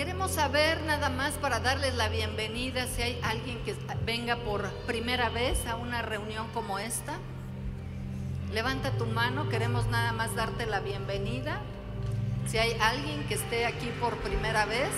[0.00, 3.74] Queremos saber nada más para darles la bienvenida si hay alguien que
[4.06, 7.18] venga por primera vez a una reunión como esta.
[8.50, 11.60] Levanta tu mano, queremos nada más darte la bienvenida.
[12.46, 14.88] Si hay alguien que esté aquí por primera vez,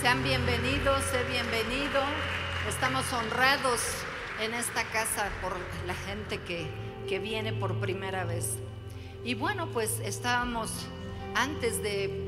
[0.00, 2.00] sean bienvenidos, sé bienvenido.
[2.68, 3.80] Estamos honrados
[4.40, 5.56] en esta casa por
[5.88, 6.70] la gente que,
[7.08, 8.58] que viene por primera vez.
[9.24, 10.70] Y bueno, pues estábamos
[11.34, 12.27] antes de,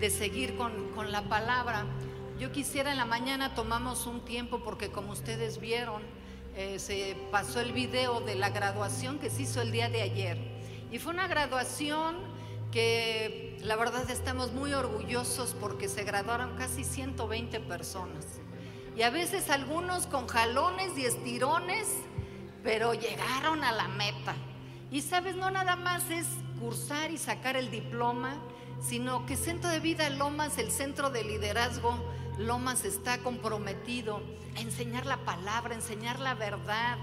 [0.00, 1.84] de seguir con, con la palabra.
[2.38, 6.02] Yo quisiera en la mañana tomamos un tiempo porque como ustedes vieron,
[6.54, 10.38] eh, se pasó el video de la graduación que se hizo el día de ayer.
[10.90, 12.16] Y fue una graduación
[12.72, 18.24] que la verdad estamos muy orgullosos porque se graduaron casi 120 personas.
[18.96, 21.86] Y a veces algunos con jalones y estirones,
[22.62, 24.34] pero llegaron a la meta.
[24.90, 26.26] Y sabes, no nada más es
[26.58, 28.36] cursar y sacar el diploma,
[28.80, 31.98] sino que Centro de Vida Lomas, el centro de liderazgo,
[32.38, 34.20] Lomas está comprometido
[34.56, 36.98] a enseñar la palabra, a enseñar la verdad,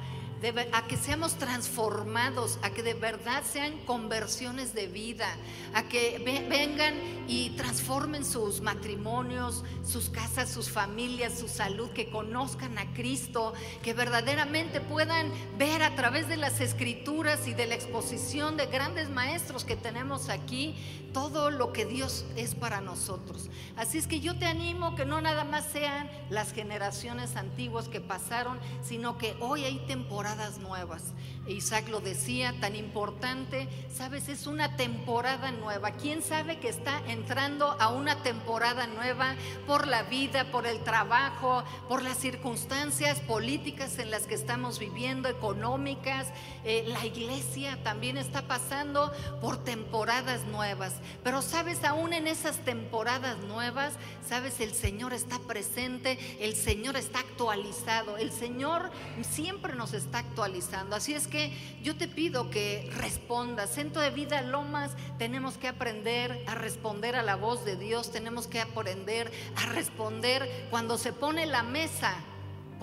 [0.73, 5.27] a que seamos transformados, a que de verdad sean conversiones de vida,
[5.73, 6.95] a que vengan
[7.29, 13.93] y transformen sus matrimonios, sus casas, sus familias, su salud, que conozcan a Cristo, que
[13.93, 19.63] verdaderamente puedan ver a través de las escrituras y de la exposición de grandes maestros
[19.63, 20.75] que tenemos aquí
[21.13, 23.49] todo lo que Dios es para nosotros.
[23.77, 28.01] Así es que yo te animo que no nada más sean las generaciones antiguas que
[28.01, 31.13] pasaron, sino que hoy hay temporadas nuevas.
[31.47, 35.91] Isaac lo decía, tan importante, sabes, es una temporada nueva.
[35.91, 39.35] ¿Quién sabe que está entrando a una temporada nueva
[39.67, 45.27] por la vida, por el trabajo, por las circunstancias políticas en las que estamos viviendo,
[45.27, 46.27] económicas?
[46.63, 50.93] Eh, la iglesia también está pasando por temporadas nuevas.
[51.23, 53.93] Pero sabes, aún en esas temporadas nuevas,
[54.27, 58.91] sabes, el Señor está presente, el Señor está actualizado, el Señor
[59.29, 60.95] siempre nos está actualizando.
[60.95, 61.51] Así es que
[61.81, 63.69] yo te pido que respondas.
[63.73, 68.47] Centro de Vida Lomas, tenemos que aprender a responder a la voz de Dios, tenemos
[68.47, 72.15] que aprender a responder cuando se pone la mesa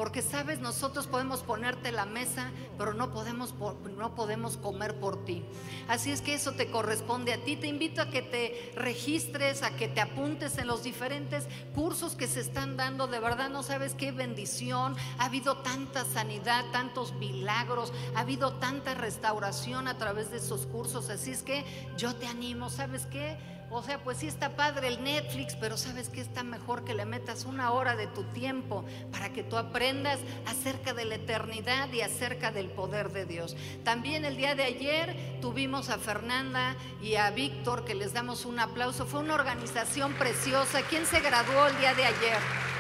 [0.01, 3.55] porque sabes, nosotros podemos ponerte la mesa, pero no podemos,
[3.99, 5.45] no podemos comer por ti.
[5.89, 7.55] Así es que eso te corresponde a ti.
[7.55, 12.29] Te invito a que te registres, a que te apuntes en los diferentes cursos que
[12.29, 13.09] se están dando.
[13.09, 14.97] De verdad no sabes qué bendición.
[15.19, 21.11] Ha habido tanta sanidad, tantos milagros, ha habido tanta restauración a través de esos cursos.
[21.11, 21.63] Así es que
[21.99, 23.37] yo te animo, ¿sabes qué?
[23.73, 27.05] O sea, pues sí está padre el Netflix, pero sabes que está mejor que le
[27.05, 32.01] metas una hora de tu tiempo para que tú aprendas acerca de la eternidad y
[32.01, 33.57] acerca del poder de Dios.
[33.85, 38.59] También el día de ayer tuvimos a Fernanda y a Víctor, que les damos un
[38.59, 39.07] aplauso.
[39.07, 40.83] Fue una organización preciosa.
[40.83, 42.80] ¿Quién se graduó el día de ayer?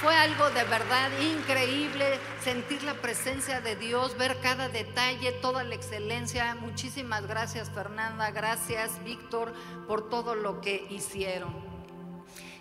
[0.00, 5.74] Fue algo de verdad increíble sentir la presencia de Dios, ver cada detalle, toda la
[5.74, 6.54] excelencia.
[6.56, 9.52] Muchísimas gracias Fernanda, gracias Víctor
[9.86, 11.73] por todo lo que hicieron.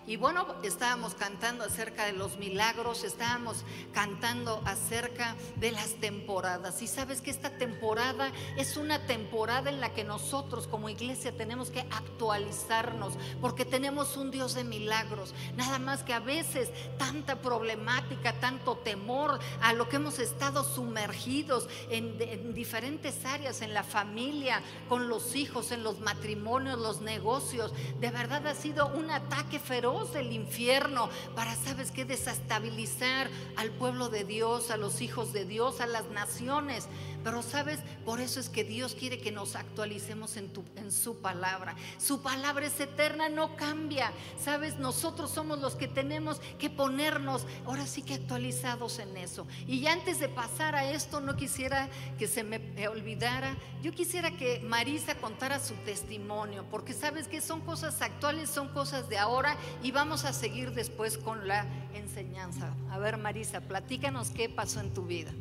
[0.06, 6.81] Y bueno, estábamos cantando acerca de los milagros, estábamos cantando acerca de las temporadas.
[6.81, 11.69] Y sabes que esta temporada es una temporada en la que nosotros como iglesia tenemos
[11.69, 15.34] que actualizarnos, porque tenemos un Dios de milagros.
[15.56, 21.69] Nada más que a veces tanta problemática, tanto temor a lo que hemos estado sumergidos
[21.90, 27.72] en, en diferentes áreas, en la familia, con los hijos, en los matrimonios, los negocios.
[28.02, 32.04] De verdad ha sido un ataque feroz del infierno para, ¿sabes qué?
[32.04, 36.88] Desestabilizar al pueblo de Dios, a los hijos de Dios, a las naciones.
[37.23, 41.75] Pero sabes, por eso es que Dios quiere que nos actualicemos en, en su palabra.
[41.97, 44.11] Su palabra es eterna, no cambia.
[44.38, 49.47] Sabes, nosotros somos los que tenemos que ponernos ahora sí que actualizados en eso.
[49.67, 53.56] Y antes de pasar a esto, no quisiera que se me olvidara.
[53.81, 59.09] Yo quisiera que Marisa contara su testimonio, porque sabes que son cosas actuales, son cosas
[59.09, 62.74] de ahora y vamos a seguir después con la enseñanza.
[62.92, 65.31] A ver, Marisa, platícanos qué pasó en tu vida.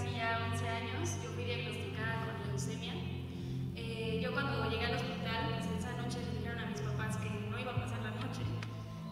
[0.00, 2.94] Hace 11 años, yo fui diagnosticada con leucemia.
[3.76, 7.28] Eh, yo cuando llegué al hospital, pues esa noche le dijeron a mis papás que
[7.28, 8.40] no iba a pasar la noche.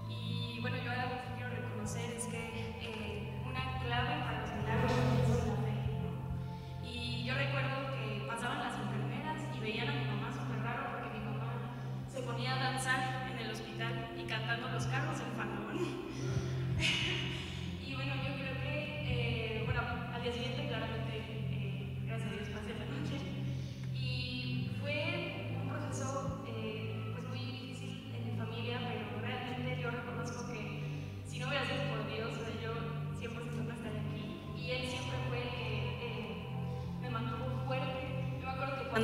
[0.09, 2.39] Y bueno, yo algo que quiero reconocer es que
[2.81, 4.38] eh, una clave para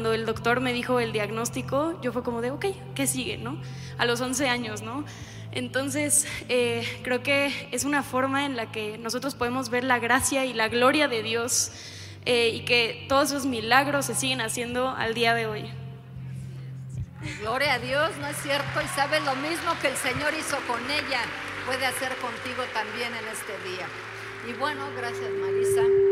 [0.04, 3.58] cuando el doctor me dijo el diagnóstico, yo fue como de, ok, ¿qué sigue, no?
[3.96, 5.02] A los 11 años, ¿no?
[5.50, 10.44] Entonces, eh, creo que es una forma en la que nosotros podemos ver la gracia
[10.44, 11.72] y la gloria de Dios
[12.26, 15.70] eh, y que todos esos milagros se siguen haciendo al día de hoy.
[17.40, 18.82] Gloria a Dios, ¿no es cierto?
[18.82, 21.22] Y sabe lo mismo que el Señor hizo con ella,
[21.64, 23.86] puede hacer contigo también en este día.
[24.50, 26.03] Y bueno, gracias Marisa.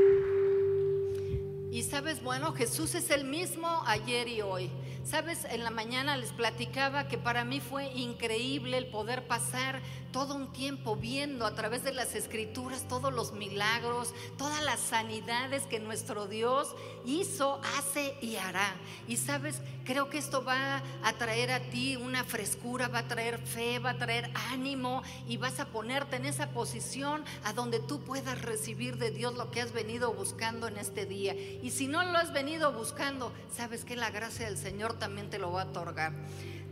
[2.25, 4.69] Bueno, Jesús es el mismo ayer y hoy.
[5.05, 9.83] Sabes, en la mañana les platicaba que para mí fue increíble el poder pasar
[10.13, 15.65] todo un tiempo viendo a través de las escrituras todos los milagros, todas las sanidades
[15.65, 16.77] que nuestro Dios
[17.07, 18.75] hizo, hace y hará.
[19.09, 23.39] Y sabes, creo que esto va a traer a ti una frescura, va a traer
[23.39, 28.01] fe, va a traer ánimo y vas a ponerte en esa posición a donde tú
[28.01, 31.35] puedas recibir de Dios lo que has venido buscando en este día.
[31.35, 35.39] Y si no lo has venido buscando, sabes que la gracia del Señor también te
[35.39, 36.13] lo va a otorgar.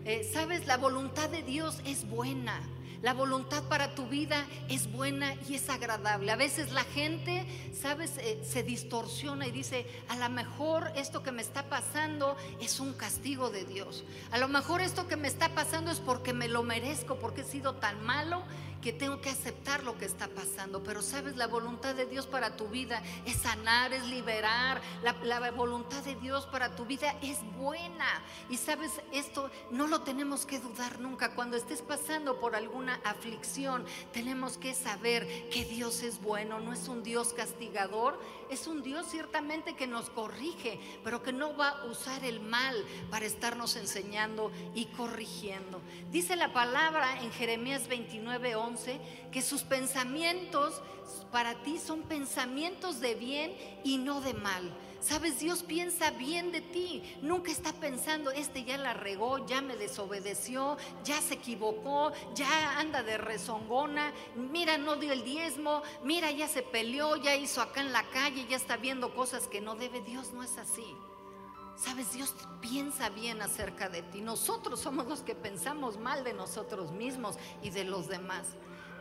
[0.05, 2.61] Eh, sabes, la voluntad de Dios es buena.
[3.03, 6.31] La voluntad para tu vida es buena y es agradable.
[6.33, 11.33] A veces la gente, sabes, eh, se distorsiona y dice, a lo mejor esto que
[11.33, 14.05] me está pasando es un castigo de Dios.
[14.33, 17.45] A lo mejor esto que me está pasando es porque me lo merezco, porque he
[17.45, 18.43] sido tan malo
[18.81, 20.83] que tengo que aceptar lo que está pasando.
[20.83, 24.81] Pero sabes, la voluntad de Dios para tu vida es sanar, es liberar.
[25.03, 28.23] La, voluntad de Dios para tu vida es buena.
[28.49, 31.35] Y sabes, esto no lo tenemos que dudar nunca.
[31.35, 36.89] Cuando estés pasando por alguna aflicción, tenemos que saber que Dios es bueno, no es
[36.89, 38.19] un Dios castigador
[38.51, 42.75] es un Dios ciertamente que nos corrige, pero que no va a usar el mal
[43.11, 45.81] para estarnos enseñando y corrigiendo.
[46.11, 49.01] Dice la palabra en Jeremías 29, 11
[49.33, 50.83] que sus pensamientos
[51.33, 53.53] para ti son pensamientos de bien
[53.85, 54.71] y no de mal
[55.01, 57.03] Sabes, Dios piensa bien de ti.
[57.23, 63.03] Nunca está pensando, este ya la regó, ya me desobedeció, ya se equivocó, ya anda
[63.03, 64.13] de rezongona.
[64.37, 65.83] Mira, no dio el diezmo.
[66.05, 69.63] Mira, ya se peleó, ya hizo acá en la calle, ya está viendo cosas que
[69.63, 70.03] no debe.
[70.03, 70.85] Dios no es así.
[71.77, 74.21] Sabes, Dios piensa bien acerca de ti.
[74.21, 78.49] Nosotros somos los que pensamos mal de nosotros mismos y de los demás.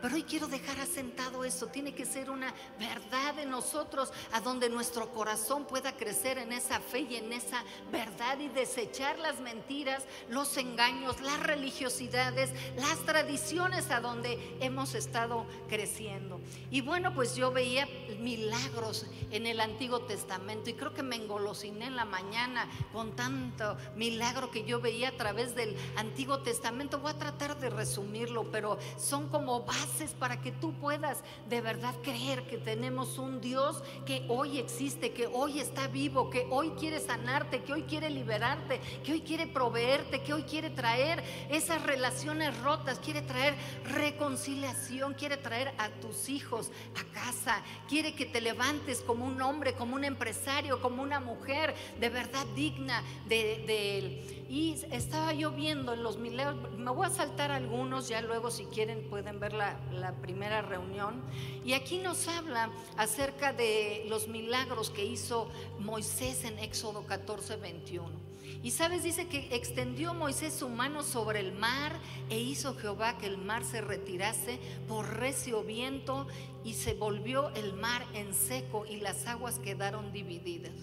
[0.00, 1.66] Pero hoy quiero dejar asentado eso.
[1.66, 6.80] Tiene que ser una verdad de nosotros a donde nuestro corazón pueda crecer en esa
[6.80, 7.62] fe y en esa
[7.92, 15.46] verdad y desechar las mentiras, los engaños, las religiosidades, las tradiciones a donde hemos estado
[15.68, 16.40] creciendo.
[16.70, 17.86] Y bueno, pues yo veía
[18.18, 23.76] milagros en el Antiguo Testamento y creo que me engolosiné en la mañana con tanto
[23.96, 27.00] milagro que yo veía a través del Antiguo Testamento.
[27.00, 31.94] Voy a tratar de resumirlo, pero son como bases para que tú puedas de verdad
[32.02, 37.00] creer que tenemos un Dios que hoy existe, que hoy está vivo, que hoy quiere
[37.00, 42.56] sanarte, que hoy quiere liberarte, que hoy quiere proveerte, que hoy quiere traer esas relaciones
[42.60, 43.54] rotas, quiere traer
[43.84, 49.74] reconciliación, quiere traer a tus hijos a casa, quiere que te levantes como un hombre,
[49.74, 54.46] como un empresario, como una mujer de verdad digna de, de él.
[54.48, 58.64] Y estaba yo viendo en los milagros, me voy a saltar algunos, ya luego si
[58.66, 61.22] quieren pueden ver la, la, primera reunión.
[61.64, 68.30] Y aquí nos habla acerca de los milagros que hizo Moisés en Éxodo 14, 21.
[68.62, 73.26] Y sabes, dice que extendió Moisés su mano sobre el mar e hizo Jehová que
[73.26, 76.26] el mar se retirase por recio viento
[76.62, 80.74] y se volvió el mar en seco y las aguas quedaron divididas.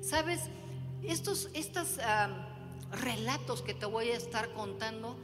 [0.00, 0.48] Sabes,
[1.02, 1.98] estos, estas...
[1.98, 2.52] Ah,
[2.92, 5.16] relatos que te voy a estar contando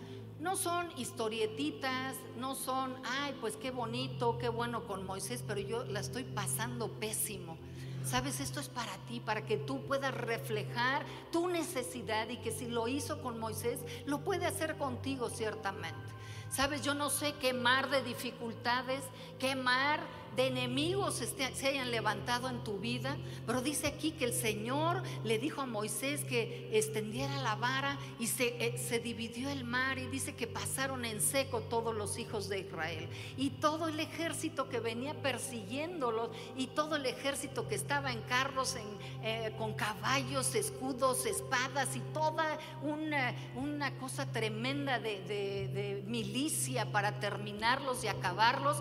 [0.42, 5.84] no son historietitas, no son, ay, pues qué bonito, qué bueno con Moisés, pero yo
[5.84, 7.56] la estoy pasando pésimo.
[8.04, 12.66] Sabes, esto es para ti, para que tú puedas reflejar tu necesidad y que si
[12.66, 16.12] lo hizo con Moisés, lo puede hacer contigo ciertamente.
[16.50, 19.04] Sabes, yo no sé qué mar de dificultades,
[19.42, 19.98] qué mar
[20.36, 25.38] de enemigos se hayan levantado en tu vida, pero dice aquí que el Señor le
[25.38, 30.06] dijo a Moisés que extendiera la vara y se, eh, se dividió el mar y
[30.06, 33.08] dice que pasaron en seco todos los hijos de Israel.
[33.36, 38.76] Y todo el ejército que venía persiguiéndolos y todo el ejército que estaba en carros
[39.22, 43.34] eh, con caballos, escudos, espadas y toda una,
[43.98, 48.78] cosa tremenda de, de milicia para terminarlos y acabarlos,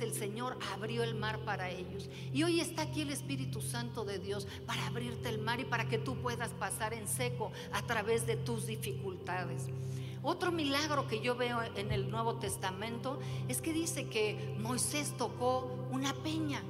[0.00, 2.08] el Señor abrió el mar para ellos.
[2.32, 5.88] Y hoy está aquí el Espíritu Santo de Dios para abrirte el mar y para
[5.88, 9.66] que tú puedas pasar en seco a través de tus dificultades.
[10.22, 13.18] Otro milagro que yo veo en el Nuevo Testamento
[13.48, 16.62] es que dice que Moisés tocó una peña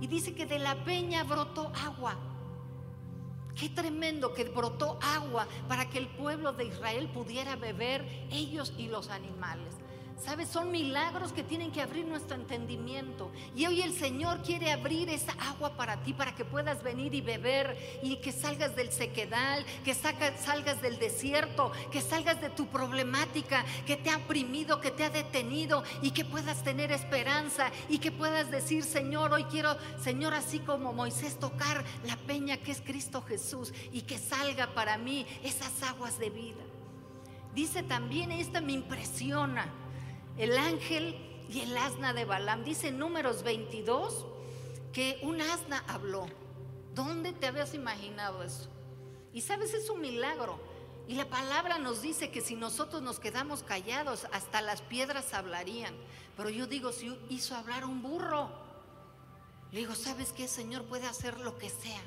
[0.00, 2.16] y dice que de la peña brotó agua.
[3.54, 8.88] Qué tremendo que brotó agua para que el pueblo de Israel pudiera beber ellos y
[8.88, 9.74] los animales.
[10.18, 10.48] ¿Sabes?
[10.48, 13.30] Son milagros que tienen que abrir nuestro entendimiento.
[13.54, 17.20] Y hoy el Señor quiere abrir esa agua para ti, para que puedas venir y
[17.20, 23.64] beber y que salgas del sequedal, que salgas del desierto, que salgas de tu problemática
[23.86, 28.10] que te ha oprimido, que te ha detenido y que puedas tener esperanza y que
[28.10, 33.22] puedas decir, Señor, hoy quiero, Señor, así como Moisés, tocar la peña que es Cristo
[33.22, 36.64] Jesús y que salga para mí esas aguas de vida.
[37.54, 39.72] Dice también, esta me impresiona
[40.38, 41.16] el ángel
[41.48, 42.64] y el asna de Balaam.
[42.64, 44.26] Dice en números 22
[44.92, 46.26] que un asna habló.
[46.94, 48.68] ¿Dónde te habías imaginado eso?
[49.32, 50.58] Y sabes, es un milagro.
[51.08, 55.94] Y la palabra nos dice que si nosotros nos quedamos callados, hasta las piedras hablarían.
[56.36, 58.50] Pero yo digo, si hizo hablar un burro,
[59.72, 60.48] le digo, ¿sabes qué?
[60.48, 62.00] Señor puede hacer lo que sea.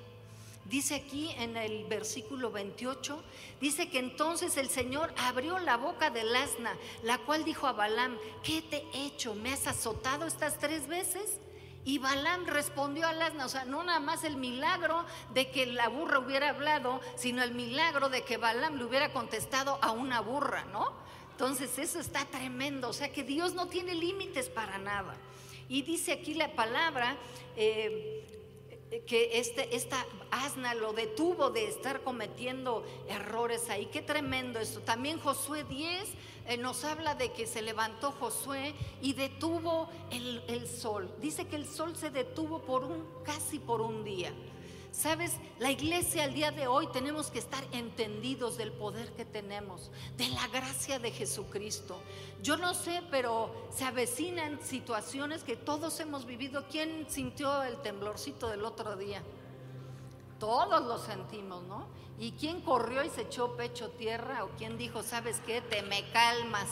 [0.69, 3.23] Dice aquí en el versículo 28,
[3.59, 8.19] dice que entonces el Señor abrió la boca del asna, la cual dijo a Balaam,
[8.43, 9.33] ¿qué te he hecho?
[9.33, 11.39] ¿Me has azotado estas tres veces?
[11.85, 15.87] Y Balaam respondió al asna, o sea, no nada más el milagro de que la
[15.87, 20.65] burra hubiera hablado, sino el milagro de que Balaam le hubiera contestado a una burra,
[20.65, 20.93] ¿no?
[21.31, 25.17] Entonces eso está tremendo, o sea que Dios no tiene límites para nada.
[25.67, 27.17] Y dice aquí la palabra,
[27.55, 28.38] eh,
[29.05, 33.85] que este, esta asna lo detuvo de estar cometiendo errores ahí.
[33.87, 34.79] Qué tremendo esto.
[34.81, 36.09] También Josué 10
[36.47, 41.09] eh, nos habla de que se levantó Josué y detuvo el, el sol.
[41.21, 44.33] Dice que el sol se detuvo por un, casi por un día.
[44.91, 49.91] Sabes, la iglesia al día de hoy tenemos que estar entendidos del poder que tenemos,
[50.17, 52.01] de la gracia de Jesucristo.
[52.41, 56.65] Yo no sé, pero se avecinan situaciones que todos hemos vivido.
[56.69, 59.21] ¿Quién sintió el temblorcito del otro día?
[60.39, 61.87] Todos lo sentimos, ¿no?
[62.17, 64.43] ¿Y quién corrió y se echó pecho tierra?
[64.43, 66.67] ¿O quién dijo, sabes qué, te me calmas?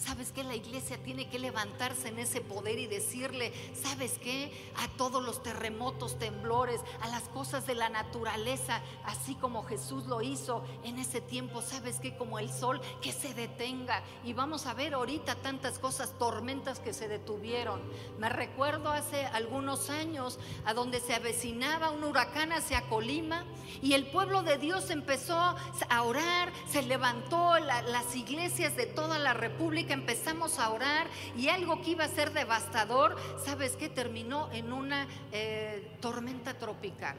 [0.00, 0.42] ¿Sabes qué?
[0.42, 4.50] La iglesia tiene que levantarse en ese poder y decirle, ¿sabes qué?
[4.76, 10.22] A todos los terremotos, temblores, a las cosas de la naturaleza, así como Jesús lo
[10.22, 12.16] hizo en ese tiempo, ¿sabes qué?
[12.16, 14.02] Como el sol, que se detenga.
[14.24, 17.82] Y vamos a ver ahorita tantas cosas, tormentas que se detuvieron.
[18.18, 23.44] Me recuerdo hace algunos años a donde se avecinaba un huracán hacia Colima
[23.82, 29.34] y el pueblo de Dios empezó a orar, se levantó las iglesias de toda la
[29.34, 31.06] República empezamos a orar
[31.36, 33.88] y algo que iba a ser devastador, ¿sabes qué?
[33.88, 37.16] Terminó en una eh, tormenta tropical.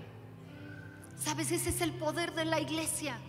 [1.18, 1.52] ¿Sabes?
[1.52, 3.20] Ese es el poder de la iglesia.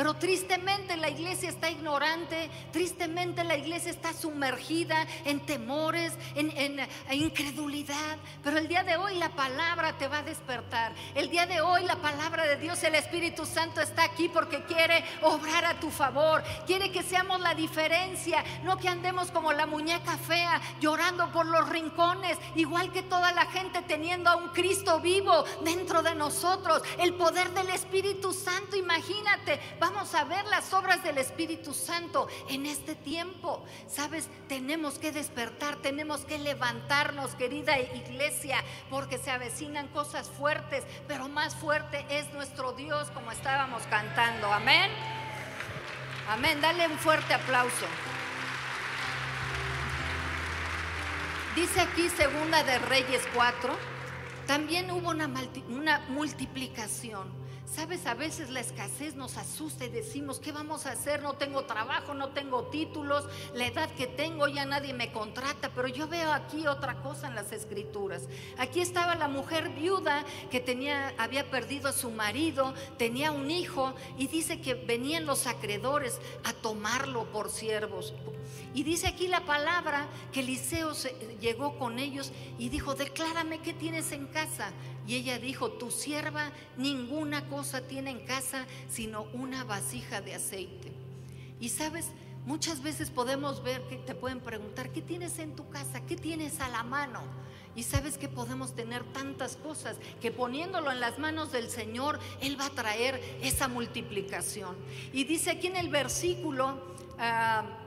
[0.00, 6.80] Pero tristemente la iglesia está ignorante, tristemente la iglesia está sumergida en temores, en,
[7.12, 8.16] incredulidad.
[8.42, 10.94] Pero el día de hoy la palabra te va a despertar.
[11.14, 15.04] El día de hoy la palabra de Dios, el Espíritu Santo está aquí porque quiere
[15.20, 16.42] obrar a tu favor.
[16.66, 21.68] Quiere que seamos la diferencia, no que andemos como la muñeca fea, llorando por los
[21.68, 26.80] rincones, igual que toda la gente teniendo a un Cristo vivo dentro de nosotros.
[26.98, 32.94] El poder del Espíritu Santo, imagínate a ver las obras del Espíritu Santo en este
[32.94, 33.62] tiempo.
[33.86, 41.28] Sabes, tenemos que despertar, tenemos que levantarnos, querida iglesia, porque se avecinan cosas fuertes, pero
[41.28, 44.52] más fuerte es nuestro Dios, como estábamos cantando.
[44.52, 44.90] Amén.
[46.28, 46.60] Amén.
[46.60, 47.86] Dale un fuerte aplauso.
[51.54, 53.76] Dice aquí segunda de Reyes 4,
[54.46, 57.39] también hubo una multiplicación
[57.74, 61.22] Sabes, a veces la escasez nos asusta y decimos, ¿qué vamos a hacer?
[61.22, 63.24] No tengo trabajo, no tengo títulos,
[63.54, 67.36] la edad que tengo ya nadie me contrata, pero yo veo aquí otra cosa en
[67.36, 68.24] las escrituras.
[68.58, 73.94] Aquí estaba la mujer viuda que tenía, había perdido a su marido, tenía un hijo
[74.18, 78.14] y dice que venían los acreedores a tomarlo por siervos.
[78.74, 80.92] Y dice aquí la palabra que Eliseo
[81.40, 84.72] llegó con ellos y dijo, declárame qué tienes en casa.
[85.06, 90.92] Y ella dijo, tu sierva ninguna cosa tiene en casa sino una vasija de aceite.
[91.60, 92.06] Y sabes,
[92.46, 96.00] muchas veces podemos ver que te pueden preguntar, ¿qué tienes en tu casa?
[96.06, 97.22] ¿Qué tienes a la mano?
[97.76, 102.58] Y sabes que podemos tener tantas cosas que poniéndolo en las manos del Señor, Él
[102.58, 104.76] va a traer esa multiplicación.
[105.12, 106.90] Y dice aquí en el versículo...
[107.18, 107.79] Ah,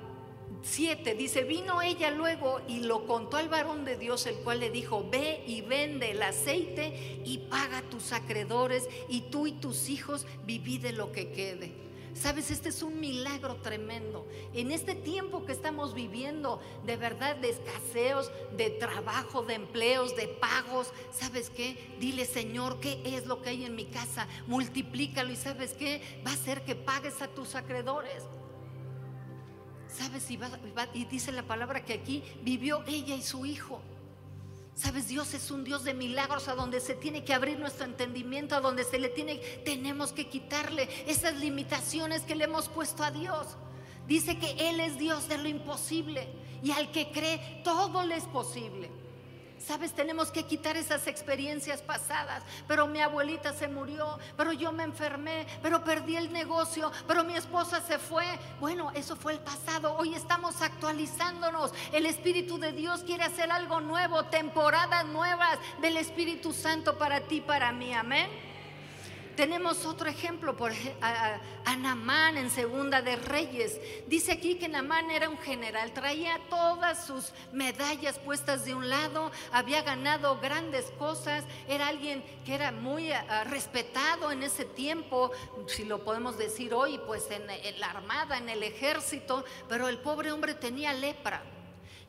[0.63, 4.69] 7 dice, vino ella luego y lo contó al varón de Dios, el cual le
[4.69, 10.25] dijo, ve y vende el aceite y paga tus acreedores y tú y tus hijos
[10.45, 11.83] viví de lo que quede.
[12.13, 14.27] Sabes, este es un milagro tremendo.
[14.53, 20.27] En este tiempo que estamos viviendo, de verdad, de escaseos, de trabajo, de empleos, de
[20.27, 21.75] pagos, ¿sabes qué?
[21.99, 24.27] Dile, Señor, ¿qué es lo que hay en mi casa?
[24.47, 26.01] Multiplícalo y ¿sabes qué?
[26.25, 28.23] Va a ser que pagues a tus acreedores.
[29.95, 30.29] ¿Sabes?
[30.31, 30.39] Y,
[30.93, 33.81] y dice la palabra que aquí vivió ella y su hijo.
[34.75, 38.55] Sabes, Dios es un Dios de milagros a donde se tiene que abrir nuestro entendimiento,
[38.55, 43.11] a donde se le tiene, tenemos que quitarle esas limitaciones que le hemos puesto a
[43.11, 43.55] Dios.
[44.07, 46.27] Dice que Él es Dios de lo imposible
[46.63, 48.89] y al que cree todo le es posible.
[49.65, 52.43] Sabes, tenemos que quitar esas experiencias pasadas.
[52.67, 57.35] Pero mi abuelita se murió, pero yo me enfermé, pero perdí el negocio, pero mi
[57.35, 58.25] esposa se fue.
[58.59, 59.95] Bueno, eso fue el pasado.
[59.97, 61.71] Hoy estamos actualizándonos.
[61.93, 67.39] El Espíritu de Dios quiere hacer algo nuevo, temporadas nuevas del Espíritu Santo para ti,
[67.39, 67.93] para mí.
[67.93, 68.42] Amén.
[69.35, 70.71] Tenemos otro ejemplo, por
[71.01, 71.39] a,
[71.77, 73.79] Namán en Segunda de Reyes.
[74.07, 79.31] Dice aquí que Namán era un general, traía todas sus medallas puestas de un lado,
[79.51, 83.09] había ganado grandes cosas, era alguien que era muy
[83.45, 85.31] respetado en ese tiempo,
[85.67, 87.47] si lo podemos decir hoy, pues en
[87.79, 91.52] la armada, en el ejército, pero el pobre hombre tenía lepra.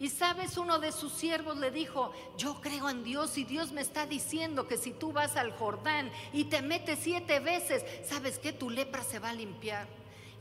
[0.04, 3.80] Y sabes, uno de sus siervos le dijo, yo creo en Dios y Dios me
[3.80, 8.52] está diciendo que si tú vas al Jordán y te metes siete veces, ¿sabes que
[8.52, 9.86] Tu lepra se va a limpiar.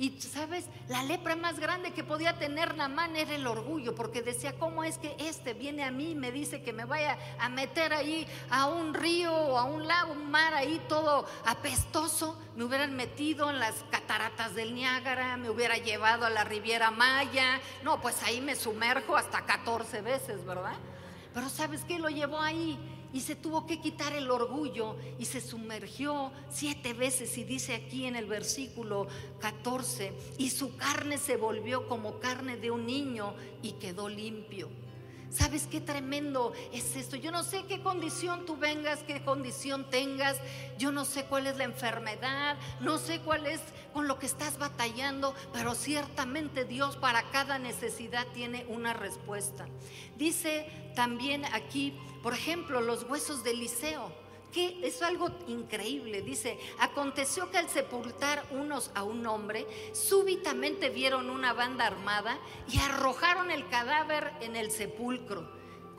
[0.03, 4.51] Y sabes, la lepra más grande que podía tener Namán era el orgullo, porque decía,
[4.59, 7.93] ¿cómo es que este viene a mí y me dice que me vaya a meter
[7.93, 12.37] ahí a un río o a un lago, un mar ahí todo apestoso?
[12.57, 17.61] Me hubieran metido en las cataratas del Niágara, me hubiera llevado a la Riviera Maya.
[17.81, 20.75] No, pues ahí me sumerjo hasta 14 veces, ¿verdad?
[21.33, 21.97] Pero ¿sabes qué?
[21.97, 22.77] Lo llevó ahí
[23.13, 28.05] y se tuvo que quitar el orgullo y se sumergió siete veces y dice aquí
[28.05, 29.07] en el versículo
[29.39, 34.69] 14, y su carne se volvió como carne de un niño y quedó limpio.
[35.33, 37.15] ¿Sabes qué tremendo es esto?
[37.15, 40.37] Yo no sé qué condición tú vengas, qué condición tengas,
[40.77, 43.59] yo no sé cuál es la enfermedad, no sé cuál es
[43.93, 49.65] con lo que estás batallando, pero ciertamente Dios para cada necesidad tiene una respuesta.
[50.17, 54.22] Dice también aquí, por ejemplo, los huesos de Eliseo
[54.53, 56.21] que es algo increíble.
[56.21, 62.37] Dice, aconteció que al sepultar unos a un hombre, súbitamente vieron una banda armada
[62.71, 65.49] y arrojaron el cadáver en el sepulcro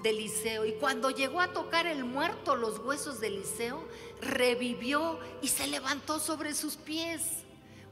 [0.02, 0.64] de Eliseo.
[0.64, 3.84] Y cuando llegó a tocar el muerto los huesos de Eliseo,
[4.20, 7.43] revivió y se levantó sobre sus pies.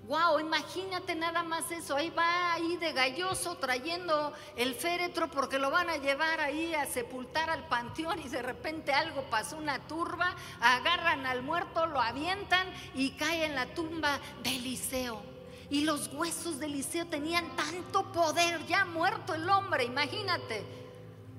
[0.08, 1.94] Wow, imagínate nada más eso.
[1.94, 6.86] Ahí va ahí de galloso trayendo el féretro porque lo van a llevar ahí a
[6.86, 12.66] sepultar al panteón y de repente algo pasó, una turba, agarran al muerto, lo avientan
[12.94, 15.22] y cae en la tumba de Eliseo.
[15.70, 20.66] Y los huesos de Eliseo tenían tanto poder, ya muerto el hombre, imagínate.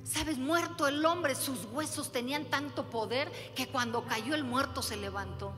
[0.06, 4.95] Sabes, muerto el hombre, sus huesos tenían tanto poder que cuando cayó el muerto se
[4.95, 5.54] levantó.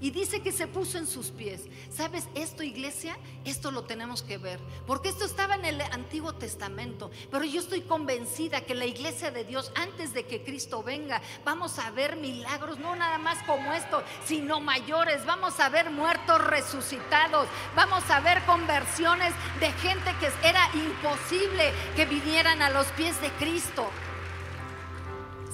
[0.00, 1.62] Y dice que se puso en sus pies.
[1.90, 3.16] ¿Sabes esto, iglesia?
[3.44, 4.60] Esto lo tenemos que ver.
[4.86, 7.10] Porque esto estaba en el Antiguo Testamento.
[7.30, 11.78] Pero yo estoy convencida que la iglesia de Dios, antes de que Cristo venga, vamos
[11.78, 15.26] a ver milagros, no nada más como esto, sino mayores.
[15.26, 17.48] Vamos a ver muertos resucitados.
[17.74, 23.30] Vamos a ver conversiones de gente que era imposible que vinieran a los pies de
[23.32, 23.90] Cristo.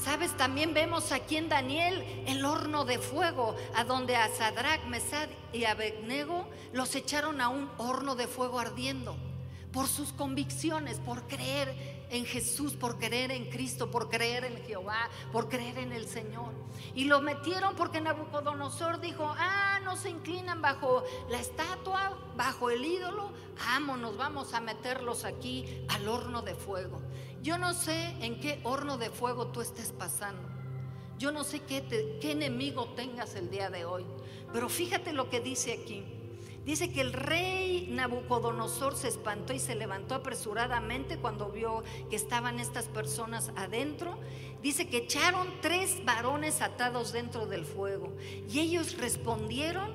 [0.05, 5.31] Sabes, también vemos aquí en Daniel el horno de fuego, a donde a Sadrach, Mesad
[5.51, 9.17] y Abednego los echaron a un horno de fuego ardiendo
[9.73, 15.09] por sus convicciones, por creer en Jesús, por creer en Cristo, por creer en Jehová,
[15.33, 16.53] por creer en el Señor.
[16.95, 22.85] Y lo metieron porque Nabucodonosor dijo, ah, no se inclinan bajo la estatua, bajo el
[22.85, 27.01] ídolo, vámonos, vamos a meterlos aquí al horno de fuego.
[27.45, 30.49] Yo no sé en qué horno de fuego tú estés pasando.
[31.19, 34.07] Yo no sé qué, qué enemigo tengas el día de hoy.
[34.51, 36.05] Pero fíjate lo que dice aquí.
[36.65, 42.61] Dice que el rey Nabucodonosor se espantó y se levantó apresuradamente cuando vio que estaban
[42.61, 44.19] estas personas adentro.
[44.63, 48.11] Dice que echaron tres varones atados dentro del fuego.
[48.49, 49.93] Y ellos respondieron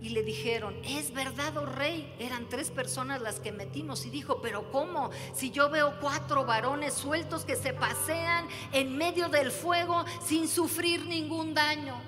[0.00, 4.06] y le dijeron, es verdad, oh rey, eran tres personas las que metimos.
[4.06, 5.10] Y dijo, pero ¿cómo?
[5.34, 11.06] Si yo veo cuatro varones sueltos que se pasean en medio del fuego sin sufrir
[11.06, 12.00] ningún daño.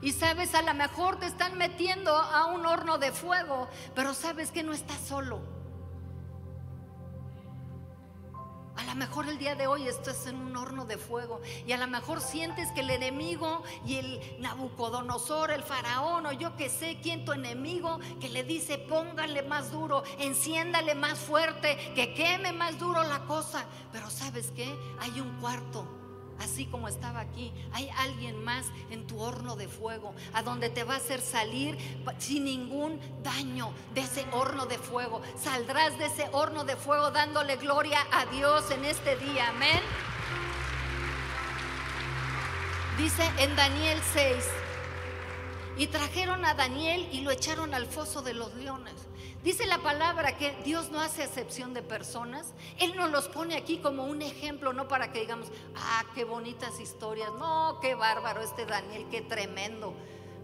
[0.00, 4.50] Y sabes, a lo mejor te están metiendo a un horno de fuego, pero sabes
[4.50, 5.57] que no estás solo.
[8.78, 11.76] A lo mejor el día de hoy estás en un horno de fuego y a
[11.76, 17.00] lo mejor sientes que el enemigo y el Nabucodonosor, el faraón o yo que sé
[17.02, 22.78] quién tu enemigo, que le dice póngale más duro, enciéndale más fuerte, que queme más
[22.78, 23.66] duro la cosa.
[23.90, 24.72] Pero sabes qué?
[25.00, 25.97] Hay un cuarto
[26.38, 27.52] así como estaba aquí.
[27.72, 31.76] Hay alguien más en tu horno de fuego, a donde te va a hacer salir
[32.18, 35.20] sin ningún daño de ese horno de fuego.
[35.40, 39.48] Saldrás de ese horno de fuego dándole gloria a Dios en este día.
[39.48, 39.80] Amén.
[42.98, 44.44] Dice en Daniel 6,
[45.78, 48.94] y trajeron a Daniel y lo echaron al foso de los leones.
[49.42, 52.52] Dice la palabra que Dios no hace excepción de personas.
[52.78, 56.80] Él nos los pone aquí como un ejemplo, no para que digamos, ah, qué bonitas
[56.80, 57.30] historias.
[57.38, 59.94] No, qué bárbaro este Daniel, qué tremendo.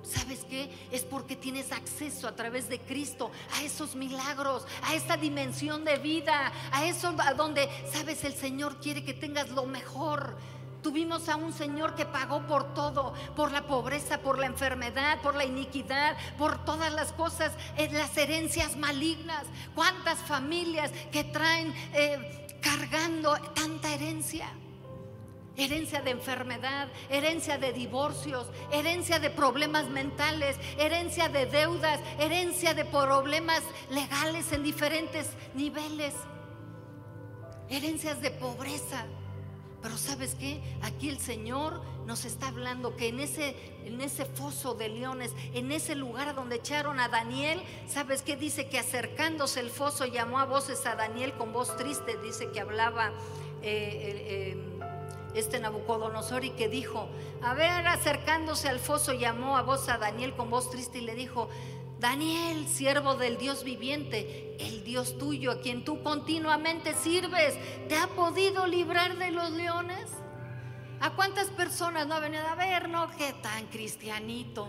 [0.05, 0.71] ¿Sabes qué?
[0.93, 5.97] Es porque tienes acceso a través de Cristo a esos milagros, a esta dimensión de
[5.97, 10.37] vida, a eso a donde, sabes, el Señor quiere que tengas lo mejor.
[10.85, 15.35] Tuvimos a un Señor que pagó por todo, por la pobreza, por la enfermedad, por
[15.35, 19.47] la iniquidad, por todas las cosas, eh, las herencias malignas.
[19.75, 24.47] ¿Cuántas familias que traen eh, cargando tanta herencia?
[25.57, 32.85] Herencia de enfermedad, herencia de divorcios, herencia de problemas mentales, herencia de deudas, herencia de
[32.85, 36.13] problemas legales en diferentes niveles,
[37.71, 39.07] herencias de pobreza.
[39.85, 40.63] Pero sabes qué?
[40.81, 45.71] Aquí el Señor nos está hablando que en ese, en ese foso de leones, en
[45.73, 48.35] ese lugar donde echaron a Daniel, ¿sabes qué?
[48.35, 52.61] Dice que acercándose el foso llamó a voces a Daniel con voz triste, dice que
[52.61, 53.13] hablaba
[53.61, 54.57] eh, eh,
[55.35, 57.07] este Nabucodonosor y que dijo,
[57.43, 61.15] a ver, acercándose al foso llamó a voz a Daniel con voz triste y le
[61.15, 61.51] dijo,
[62.05, 68.09] Daniel, siervo del Dios viviente, el Dios tuyo a quien tú continuamente sirves, ¿te ha
[68.09, 70.11] podido librar de los leones?
[71.01, 72.91] ¿A cuántas personas no ha venido a ver?
[72.91, 74.69] No, qué tan cristianito,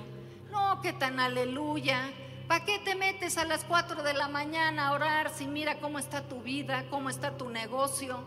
[0.50, 2.10] no, qué tan aleluya.
[2.48, 6.00] ¿Para qué te metes a las 4 de la mañana a orar si mira cómo
[6.00, 8.18] está tu vida, cómo está tu negocio?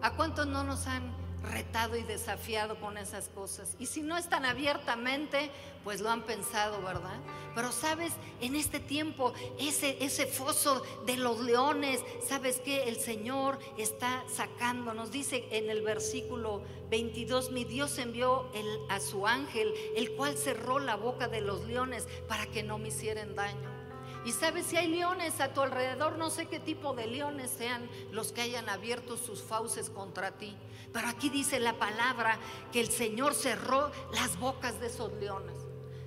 [0.00, 3.76] ¿A cuántos no nos han retado y desafiado con esas cosas.
[3.78, 5.50] Y si no están abiertamente,
[5.84, 7.18] pues lo han pensado, ¿verdad?
[7.54, 13.58] Pero sabes, en este tiempo, ese, ese foso de los leones, ¿sabes que El Señor
[13.78, 19.72] está sacando, nos dice en el versículo 22, mi Dios envió el, a su ángel,
[19.96, 23.79] el cual cerró la boca de los leones para que no me hicieran daño.
[24.24, 27.88] Y sabes si hay leones a tu alrededor, no sé qué tipo de leones sean
[28.12, 30.56] los que hayan abierto sus fauces contra ti.
[30.92, 32.38] Pero aquí dice la palabra
[32.72, 35.59] que el Señor cerró las bocas de esos leones.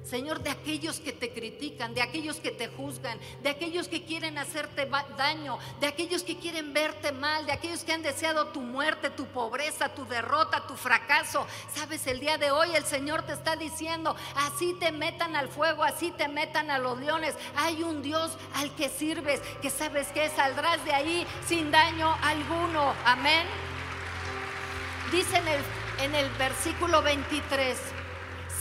[0.04, 4.38] Señor, de aquellos que te critican, de aquellos que te juzgan, de aquellos que quieren
[4.38, 4.88] hacerte
[5.18, 9.26] daño, de aquellos que quieren verte mal, de aquellos que han deseado tu muerte, tu
[9.28, 11.48] pobreza, tu derrota, tu fracaso.
[11.74, 15.84] Sabes, el día de hoy el Señor te está diciendo, así te metan al fuego,
[15.84, 17.36] así te metan a los leones.
[17.56, 22.94] Hay un Dios al que sirves, que sabes que saldrás de ahí sin daño alguno.
[23.06, 23.48] Amén.
[25.12, 25.62] Dice en el,
[26.02, 28.03] en el versículo 23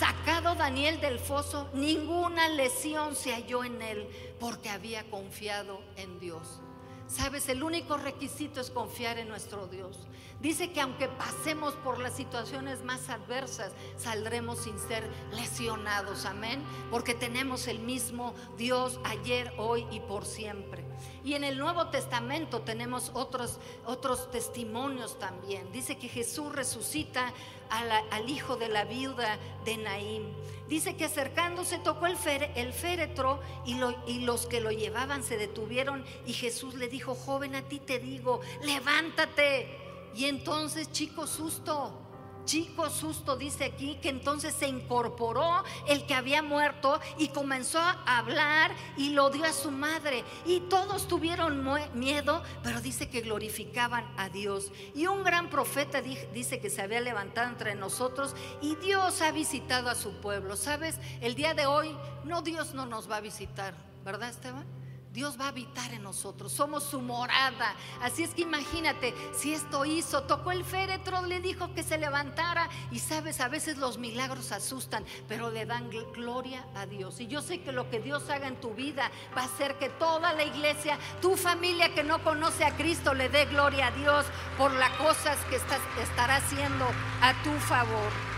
[0.02, 4.08] sacado Daniel del foso, ninguna lesión se halló en él
[4.40, 6.60] porque había confiado en Dios.
[7.06, 10.08] Sabes, el único requisito es confiar en nuestro Dios.
[10.40, 16.26] Dice que aunque pasemos por las situaciones más adversas, saldremos sin ser lesionados.
[16.26, 16.64] Amén.
[16.90, 20.81] Porque tenemos el mismo Dios ayer, hoy y por siempre.
[21.24, 25.70] Y en el Nuevo Testamento tenemos otros, otros testimonios también.
[25.72, 27.32] Dice que Jesús resucita
[27.70, 30.34] al hijo de la viuda de Naín.
[30.68, 32.16] Dice que acercándose tocó el,
[32.54, 37.54] el féretro y, y los que lo llevaban se detuvieron y Jesús le dijo, joven,
[37.54, 39.78] a ti te digo, levántate.
[40.14, 42.01] Y entonces, chico, susto.
[42.44, 48.18] Chico susto dice aquí que entonces se incorporó el que había muerto y comenzó a
[48.18, 50.24] hablar y lo dio a su madre.
[50.44, 54.72] Y todos tuvieron miedo, pero dice que glorificaban a Dios.
[54.94, 59.88] Y un gran profeta dice que se había levantado entre nosotros y Dios ha visitado
[59.88, 60.56] a su pueblo.
[60.56, 60.98] ¿Sabes?
[61.20, 63.74] El día de hoy, no, Dios no nos va a visitar,
[64.04, 64.81] ¿verdad Esteban?
[65.12, 67.74] Dios va a habitar en nosotros, somos su morada.
[68.00, 72.70] Así es que imagínate, si esto hizo, tocó el féretro, le dijo que se levantara
[72.90, 77.20] y sabes, a veces los milagros asustan, pero le dan gloria a Dios.
[77.20, 79.90] Y yo sé que lo que Dios haga en tu vida va a hacer que
[79.90, 84.24] toda la iglesia, tu familia que no conoce a Cristo, le dé gloria a Dios
[84.56, 86.86] por las cosas que estará haciendo
[87.20, 88.31] a tu favor.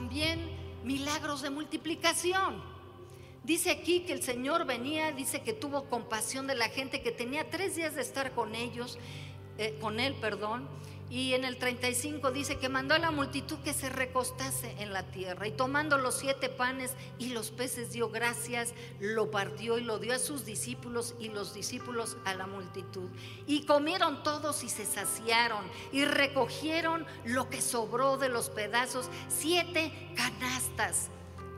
[0.00, 0.40] También
[0.82, 2.62] milagros de multiplicación.
[3.44, 7.50] Dice aquí que el Señor venía, dice que tuvo compasión de la gente, que tenía
[7.50, 8.98] tres días de estar con ellos,
[9.58, 10.66] eh, con él, perdón.
[11.10, 15.02] Y en el 35 dice que mandó a la multitud que se recostase en la
[15.02, 19.98] tierra y tomando los siete panes y los peces dio gracias, lo partió y lo
[19.98, 23.10] dio a sus discípulos y los discípulos a la multitud.
[23.48, 29.92] Y comieron todos y se saciaron y recogieron lo que sobró de los pedazos, siete
[30.14, 31.10] canastas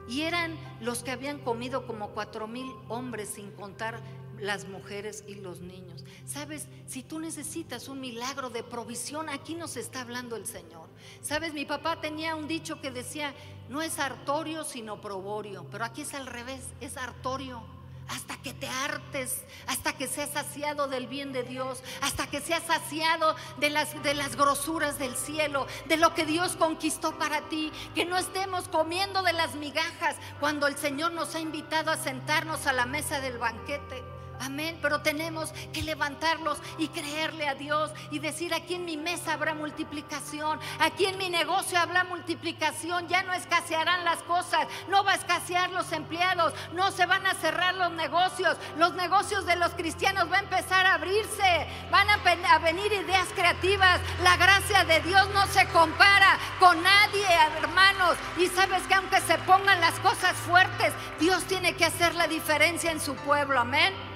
[0.08, 4.00] y eran los que habían comido como cuatro mil hombres sin contar
[4.42, 6.04] las mujeres y los niños.
[6.26, 10.88] Sabes, si tú necesitas un milagro de provisión, aquí nos está hablando el Señor.
[11.22, 13.34] Sabes, mi papá tenía un dicho que decía,
[13.68, 17.62] no es artorio sino proborio, pero aquí es al revés, es artorio
[18.08, 22.64] hasta que te hartes, hasta que seas saciado del bien de Dios, hasta que seas
[22.64, 27.70] saciado de las, de las grosuras del cielo, de lo que Dios conquistó para ti,
[27.94, 32.66] que no estemos comiendo de las migajas cuando el Señor nos ha invitado a sentarnos
[32.66, 34.11] a la mesa del banquete.
[34.42, 39.34] Amén, pero tenemos que levantarlos y creerle a Dios y decir, aquí en mi mesa
[39.34, 45.12] habrá multiplicación, aquí en mi negocio habrá multiplicación, ya no escasearán las cosas, no va
[45.12, 49.74] a escasear los empleados, no se van a cerrar los negocios, los negocios de los
[49.74, 55.28] cristianos van a empezar a abrirse, van a, venir ideas creativas, la gracia de Dios
[55.32, 57.26] no se compara con nadie,
[57.58, 62.26] hermanos, y sabes que aunque se pongan las cosas fuertes, Dios tiene que hacer la
[62.26, 64.11] diferencia en su pueblo, amén.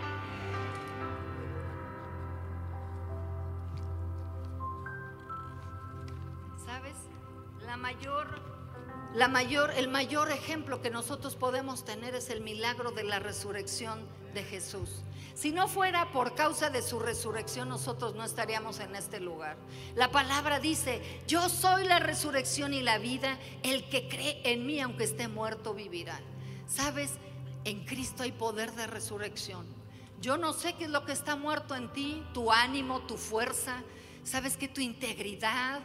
[9.15, 14.05] La mayor, el mayor ejemplo que nosotros podemos tener es el milagro de la resurrección
[14.35, 15.03] de Jesús.
[15.35, 19.57] Si no fuera por causa de su resurrección, nosotros no estaríamos en este lugar.
[19.95, 24.81] La palabra dice, yo soy la resurrección y la vida, el que cree en mí,
[24.81, 26.21] aunque esté muerto, vivirá.
[26.67, 27.13] ¿Sabes?
[27.65, 29.65] En Cristo hay poder de resurrección.
[30.21, 33.85] Yo no sé qué es lo que está muerto en ti, tu ánimo, tu fuerza.
[34.25, 35.81] ¿Sabes que tu integridad,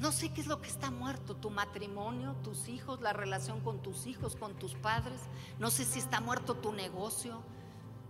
[0.00, 3.82] no sé qué es lo que está muerto, tu matrimonio, tus hijos, la relación con
[3.82, 5.20] tus hijos, con tus padres.
[5.58, 7.42] No sé si está muerto tu negocio,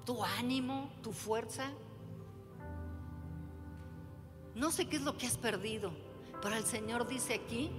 [0.07, 1.69] tu ánimo, tu fuerza.
[4.55, 5.91] No sé qué es lo que has perdido,
[6.41, 7.73] pero el Señor dice aquí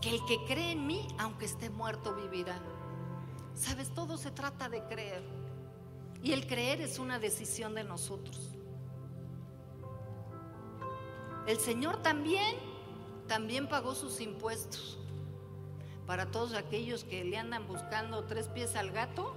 [0.00, 2.58] que el que cree en mí, aunque esté muerto, vivirá.
[3.54, 5.22] Sabes, todo se trata de creer.
[6.22, 8.56] Y el creer es una decisión de nosotros.
[11.46, 12.73] El Señor también
[13.26, 14.98] también pagó sus impuestos.
[16.06, 19.34] Para todos aquellos que le andan buscando tres pies al gato,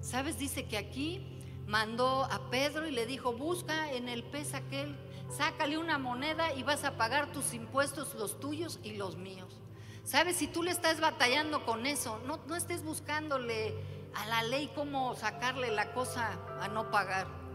[0.00, 0.38] ¿sabes?
[0.38, 4.96] Dice que aquí mandó a Pedro y le dijo, busca en el pez aquel,
[5.28, 9.60] sácale una moneda y vas a pagar tus impuestos, los tuyos y los míos.
[10.04, 10.36] ¿Sabes?
[10.36, 13.74] Si tú le estás batallando con eso, no, no estés buscándole
[14.14, 17.45] a la ley cómo sacarle la cosa a no pagar.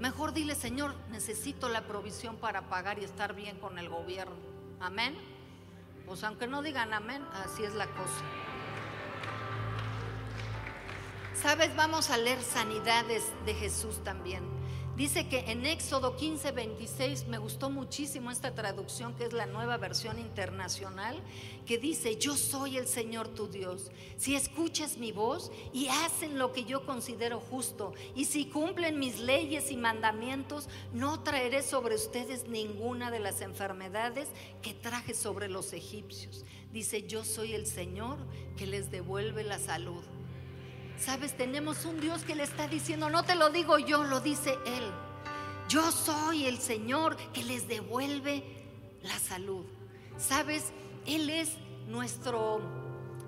[0.00, 4.36] Mejor dile, Señor, necesito la provisión para pagar y estar bien con el gobierno.
[4.80, 5.16] Amén.
[6.06, 8.22] Pues aunque no digan amén, así es la cosa.
[11.34, 14.55] Sabes, vamos a leer sanidades de Jesús también.
[14.96, 19.76] Dice que en Éxodo 15, 26, me gustó muchísimo esta traducción que es la nueva
[19.76, 21.22] versión internacional,
[21.66, 23.90] que dice, yo soy el Señor tu Dios.
[24.16, 29.18] Si escuchas mi voz y hacen lo que yo considero justo, y si cumplen mis
[29.20, 34.28] leyes y mandamientos, no traeré sobre ustedes ninguna de las enfermedades
[34.62, 36.46] que traje sobre los egipcios.
[36.72, 38.16] Dice, yo soy el Señor
[38.56, 40.02] que les devuelve la salud.
[40.98, 44.58] Sabes, tenemos un Dios que le está diciendo, no te lo digo yo, lo dice
[44.66, 44.84] Él.
[45.68, 48.44] Yo soy el Señor que les devuelve
[49.02, 49.64] la salud.
[50.16, 50.72] Sabes,
[51.06, 51.50] Él es
[51.86, 52.60] nuestro,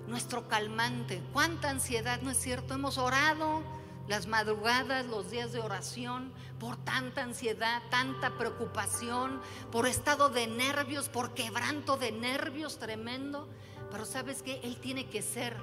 [0.07, 1.21] nuestro calmante.
[1.31, 2.73] Cuánta ansiedad, ¿no es cierto?
[2.73, 3.63] Hemos orado
[4.07, 9.39] las madrugadas, los días de oración, por tanta ansiedad, tanta preocupación,
[9.71, 13.47] por estado de nervios, por quebranto de nervios tremendo.
[13.91, 15.55] Pero sabes que Él tiene que ser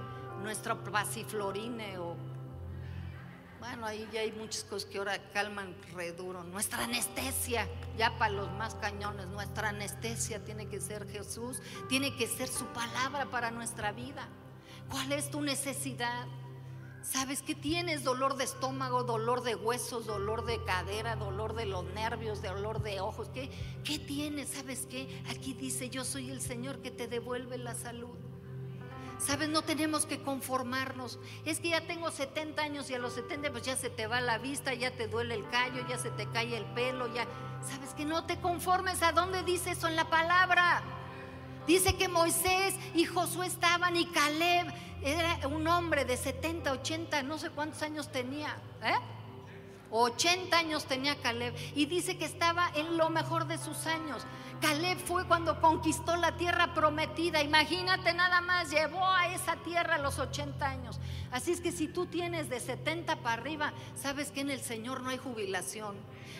[0.42, 0.78] nuestro
[1.98, 2.16] o
[3.58, 6.44] bueno, ahí ya hay muchas cosas que ahora calman re duro.
[6.44, 12.26] Nuestra anestesia, ya para los más cañones, nuestra anestesia tiene que ser Jesús, tiene que
[12.26, 14.28] ser su palabra para nuestra vida.
[14.90, 16.26] ¿Cuál es tu necesidad?
[17.02, 18.04] ¿Sabes que tienes?
[18.04, 23.00] Dolor de estómago, dolor de huesos, dolor de cadera, dolor de los nervios, dolor de
[23.00, 23.28] ojos.
[23.32, 23.50] ¿Qué,
[23.84, 24.50] qué tienes?
[24.50, 25.22] ¿Sabes qué?
[25.28, 28.16] Aquí dice, yo soy el Señor que te devuelve la salud.
[29.18, 31.18] Sabes, no tenemos que conformarnos.
[31.44, 34.20] Es que ya tengo 70 años y a los 70 pues ya se te va
[34.20, 37.26] la vista, ya te duele el callo, ya se te cae el pelo, ya.
[37.66, 39.02] Sabes que no te conformes.
[39.02, 40.82] ¿A dónde dice eso en la palabra?
[41.66, 47.38] Dice que Moisés y Josué estaban y Caleb era un hombre de 70, 80, no
[47.38, 48.56] sé cuántos años tenía.
[48.82, 49.15] ¿eh?
[49.90, 54.22] 80 años tenía Caleb y dice que estaba en lo mejor de sus años.
[54.60, 57.42] Caleb fue cuando conquistó la tierra prometida.
[57.42, 60.98] Imagínate nada más, llevó a esa tierra a los 80 años.
[61.30, 65.02] Así es que si tú tienes de 70 para arriba, sabes que en el Señor
[65.02, 65.96] no hay jubilación.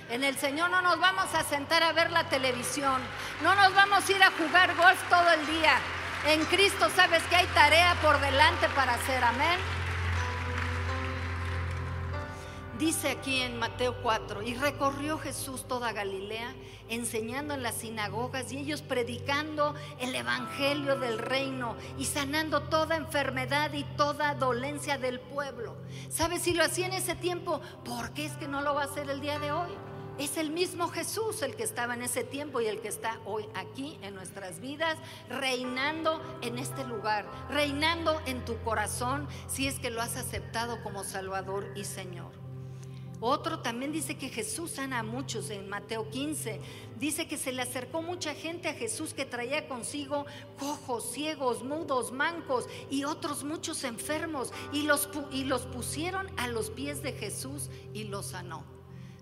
[0.09, 3.03] En el Señor no nos vamos a sentar a ver la televisión.
[3.43, 5.79] No nos vamos a ir a jugar golf todo el día.
[6.27, 9.23] En Cristo sabes que hay tarea por delante para hacer.
[9.23, 9.86] Amén.
[12.79, 16.55] Dice aquí en Mateo 4, y recorrió Jesús toda Galilea,
[16.91, 23.73] enseñando en las sinagogas y ellos predicando el Evangelio del reino y sanando toda enfermedad
[23.73, 25.79] y toda dolencia del pueblo.
[26.11, 27.63] ¿Sabes si lo hacía en ese tiempo?
[27.83, 29.71] ¿Por qué es que no lo va a hacer el día de hoy?
[30.19, 33.49] Es el mismo Jesús el que estaba en ese tiempo y el que está hoy
[33.55, 34.99] aquí en nuestras vidas,
[35.31, 41.05] reinando en este lugar, reinando en tu corazón si es que lo has aceptado como
[41.05, 42.46] Salvador y Señor.
[43.21, 46.61] Otro también dice que Jesús sana a muchos en Mateo 15.
[46.99, 50.27] Dice que se le acercó mucha gente a Jesús que traía consigo
[50.59, 56.71] cojos, ciegos, mudos, mancos y otros muchos enfermos y los, y los pusieron a los
[56.71, 58.65] pies de Jesús y los sanó.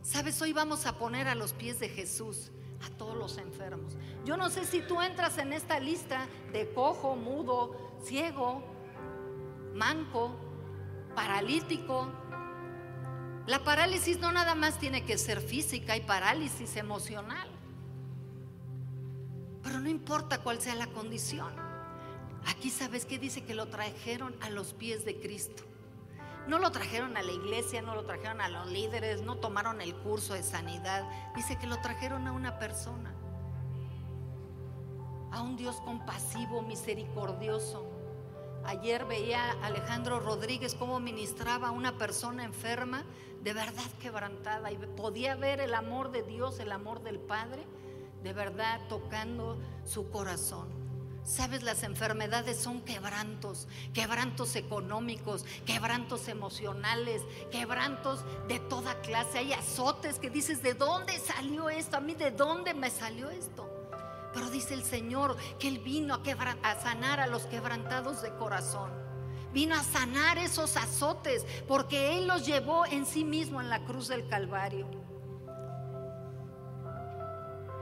[0.02, 2.50] Sabes, hoy vamos a poner a los pies de Jesús
[2.84, 3.96] a todos los enfermos.
[4.24, 8.62] Yo no sé si tú entras en esta lista de cojo, mudo, ciego,
[9.72, 10.36] manco,
[11.14, 12.12] paralítico,
[13.46, 17.48] la parálisis no nada más tiene que ser física, hay parálisis emocional.
[19.62, 21.52] Pero no importa cuál sea la condición.
[22.46, 25.62] Aquí sabes que dice que lo trajeron a los pies de Cristo.
[26.46, 29.94] No lo trajeron a la iglesia, no lo trajeron a los líderes, no tomaron el
[29.94, 31.08] curso de sanidad.
[31.34, 33.14] Dice que lo trajeron a una persona,
[35.32, 37.93] a un Dios compasivo, misericordioso.
[38.66, 43.04] Ayer veía a Alejandro Rodríguez cómo ministraba a una persona enferma
[43.42, 47.66] de verdad quebrantada y podía ver el amor de Dios, el amor del Padre,
[48.22, 50.84] de verdad tocando su corazón.
[51.24, 59.38] Sabes, las enfermedades son quebrantos, quebrantos económicos, quebrantos emocionales, quebrantos de toda clase.
[59.38, 61.96] Hay azotes que dices, ¿de dónde salió esto?
[61.96, 63.73] A mí, ¿de dónde me salió esto?
[64.34, 66.20] Pero dice el Señor que Él vino a,
[66.62, 69.04] a sanar a los quebrantados de corazón
[69.54, 74.08] vino a sanar esos azotes, porque Él los llevó en sí mismo en la cruz
[74.08, 74.88] del Calvario.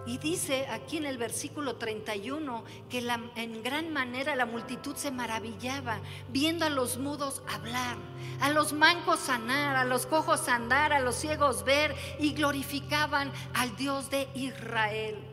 [0.04, 6.00] Y dice aquí en el versículo 31 que en gran manera la multitud se maravillaba
[6.28, 7.96] viendo a los mudos hablar,
[8.40, 13.76] a los mancos sanar, a los cojos andar, a los ciegos ver y glorificaban al
[13.76, 15.31] Dios de Israel.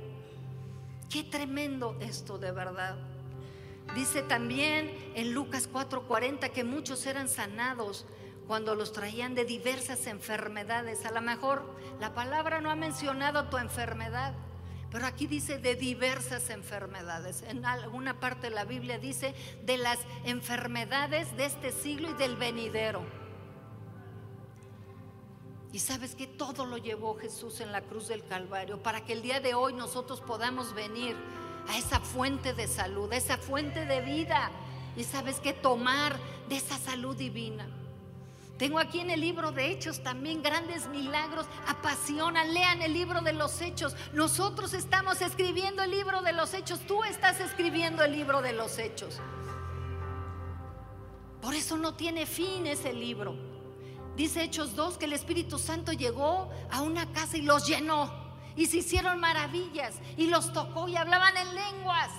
[1.10, 2.96] Qué tremendo esto de verdad.
[3.96, 8.06] Dice también en Lucas 4:40 que muchos eran sanados
[8.48, 11.06] cuando los traían de diversas enfermedades.
[11.06, 11.64] A lo mejor
[12.00, 14.34] la palabra no ha mencionado tu enfermedad,
[14.92, 17.42] pero aquí dice de diversas enfermedades.
[17.42, 19.34] En alguna parte de la Biblia dice
[19.66, 23.02] de las enfermedades de este siglo y del venidero.
[25.72, 29.22] Y sabes que todo lo llevó Jesús en la cruz del Calvario para que el
[29.22, 31.16] día de hoy nosotros podamos venir
[31.68, 34.50] a esa fuente de salud, a esa fuente de vida.
[34.96, 37.68] Y sabes que tomar de esa salud divina.
[38.58, 43.32] Tengo aquí en el libro de Hechos también grandes milagros, apasionan, lean el libro de
[43.32, 43.96] los Hechos.
[44.12, 48.78] Nosotros estamos escribiendo el libro de los Hechos, tú estás escribiendo el libro de los
[48.78, 49.22] Hechos.
[51.42, 53.49] Por eso no tiene fin ese libro.
[54.20, 58.12] Dice Hechos 2 que el Espíritu Santo llegó a una casa y los llenó
[58.54, 62.10] y se hicieron maravillas y los tocó y hablaban en lenguas.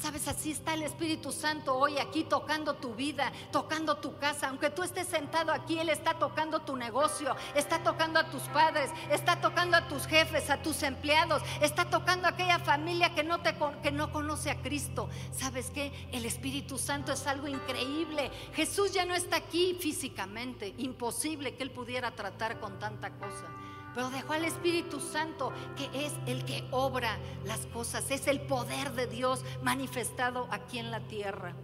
[0.00, 4.48] Sabes, así está el Espíritu Santo hoy aquí tocando tu vida, tocando tu casa.
[4.48, 8.90] Aunque tú estés sentado aquí, Él está tocando tu negocio, está tocando a tus padres,
[9.10, 13.40] está tocando a tus jefes, a tus empleados, está tocando a aquella familia que no,
[13.40, 15.08] te, que no conoce a Cristo.
[15.32, 15.92] ¿Sabes qué?
[16.12, 18.30] El Espíritu Santo es algo increíble.
[18.54, 23.48] Jesús ya no está aquí físicamente, imposible que Él pudiera tratar con tanta cosa
[23.94, 28.92] pero dejó al Espíritu Santo, que es el que obra las cosas, es el poder
[28.92, 31.54] de Dios manifestado aquí en la tierra.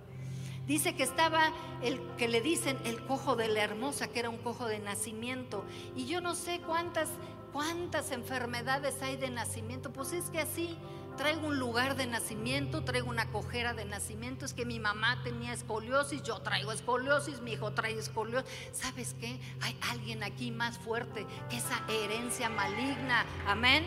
[0.66, 1.53] Dice que estaba
[1.83, 5.62] el que le dicen el cojo de la hermosa, que era un cojo de nacimiento.
[5.95, 7.11] Y yo no sé cuántas,
[7.53, 9.93] cuántas enfermedades hay de nacimiento.
[9.93, 10.79] Pues es que así
[11.17, 15.53] traigo un lugar de nacimiento, traigo una cojera de nacimiento, es que mi mamá tenía
[15.53, 18.51] escoliosis, yo traigo escoliosis, mi hijo trae escoliosis.
[18.73, 19.39] ¿Sabes qué?
[19.61, 23.25] Hay alguien aquí más fuerte que esa herencia maligna.
[23.47, 23.85] Amén.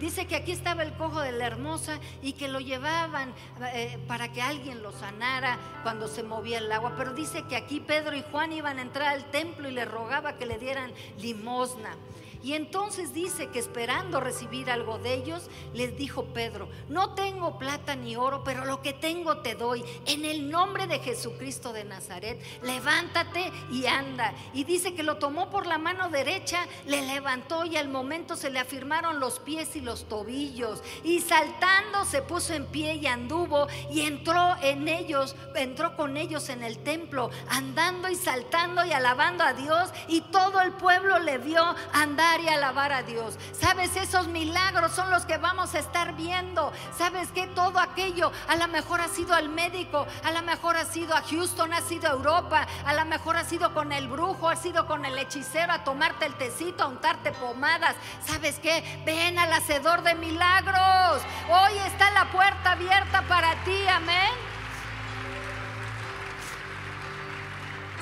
[0.00, 3.32] Dice que aquí estaba el cojo de la hermosa y que lo llevaban
[3.72, 6.94] eh, para que alguien lo sanara cuando se movía el agua.
[6.98, 10.36] Pero dice que aquí Pedro y Juan iban a entrar al templo y le rogaba
[10.36, 11.96] que le dieran limosna.
[12.42, 17.96] Y entonces dice que esperando recibir algo de ellos, les dijo Pedro, no tengo plata
[17.96, 19.84] ni oro, pero lo que tengo te doy.
[20.06, 24.34] En el nombre de Jesucristo de Nazaret, levántate y anda.
[24.52, 28.50] Y dice que lo tomó por la mano derecha, le levantó y al momento se
[28.50, 30.82] le afirmaron los pies y los tobillos.
[31.04, 36.48] Y saltando se puso en pie y anduvo y entró en ellos, entró con ellos
[36.48, 39.90] en el templo, andando y saltando y alabando a Dios.
[40.08, 43.38] Y todo el pueblo le vio andar y alabar a Dios.
[43.52, 46.72] Sabes, esos milagros son los que vamos a estar viendo.
[46.98, 50.84] Sabes que todo aquello a lo mejor ha sido al médico, a lo mejor ha
[50.84, 54.48] sido a Houston, ha sido a Europa, a lo mejor ha sido con el brujo,
[54.48, 57.94] ha sido con el hechicero a tomarte el tecito, a untarte pomadas.
[58.26, 59.02] ¿Sabes qué?
[59.06, 61.22] Ven al hacedor de milagros.
[61.48, 64.32] Hoy está la puerta abierta para ti, amén.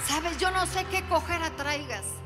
[0.07, 2.24] Sabes, yo no sé qué cojera traigas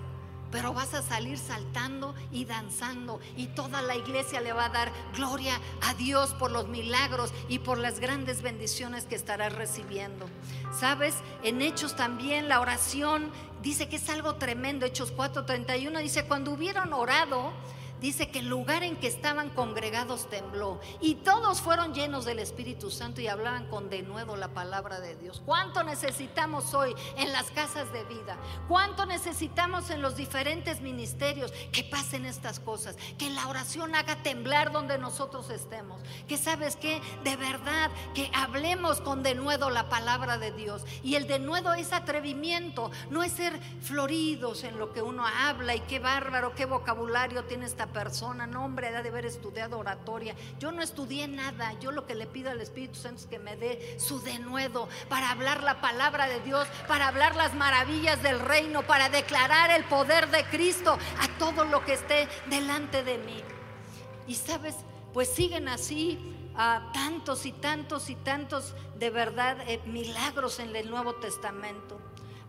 [0.51, 4.93] pero vas a salir saltando y danzando y toda la iglesia le va a dar
[5.15, 10.29] gloria a Dios por los milagros y por las grandes bendiciones que estarás recibiendo.
[10.79, 13.31] Sabes, en Hechos también la oración
[13.63, 14.87] dice que es algo tremendo.
[14.87, 17.53] Hechos 4:31 dice, cuando hubieron orado,
[18.01, 22.91] dice que el lugar en que estaban congregados tembló y todos fueron llenos del Espíritu
[22.91, 25.43] Santo y hablaban con denuedo la palabra de Dios.
[25.45, 28.37] ¿Cuánto necesitamos hoy en las casas de vida?
[28.69, 32.97] ¿Cuánto necesitamos en los diferentes ministerios que pasen estas cosas?
[33.19, 36.01] Que la oración haga temblar donde nosotros estemos.
[36.27, 40.85] Que sabes que de verdad que hablemos con denuedo la palabra de Dios.
[41.03, 45.81] Y el denuedo es atrevimiento, no es ser floridos en lo que uno habla y
[45.81, 50.35] qué bárbaro, qué vocabulario tiene esta persona, no hombre, de haber estudiado oratoria.
[50.59, 53.57] Yo no estudié nada, yo lo que le pido al Espíritu Santo es que me
[53.57, 58.83] dé su denuedo para hablar la palabra de Dios, para hablar las maravillas del reino,
[58.83, 63.43] para declarar el poder de Cristo a todo lo que esté delante de mí.
[64.27, 64.77] Y sabes,
[65.13, 70.91] pues siguen así a tantos y tantos y tantos de verdad eh, milagros en el
[70.91, 71.98] Nuevo Testamento.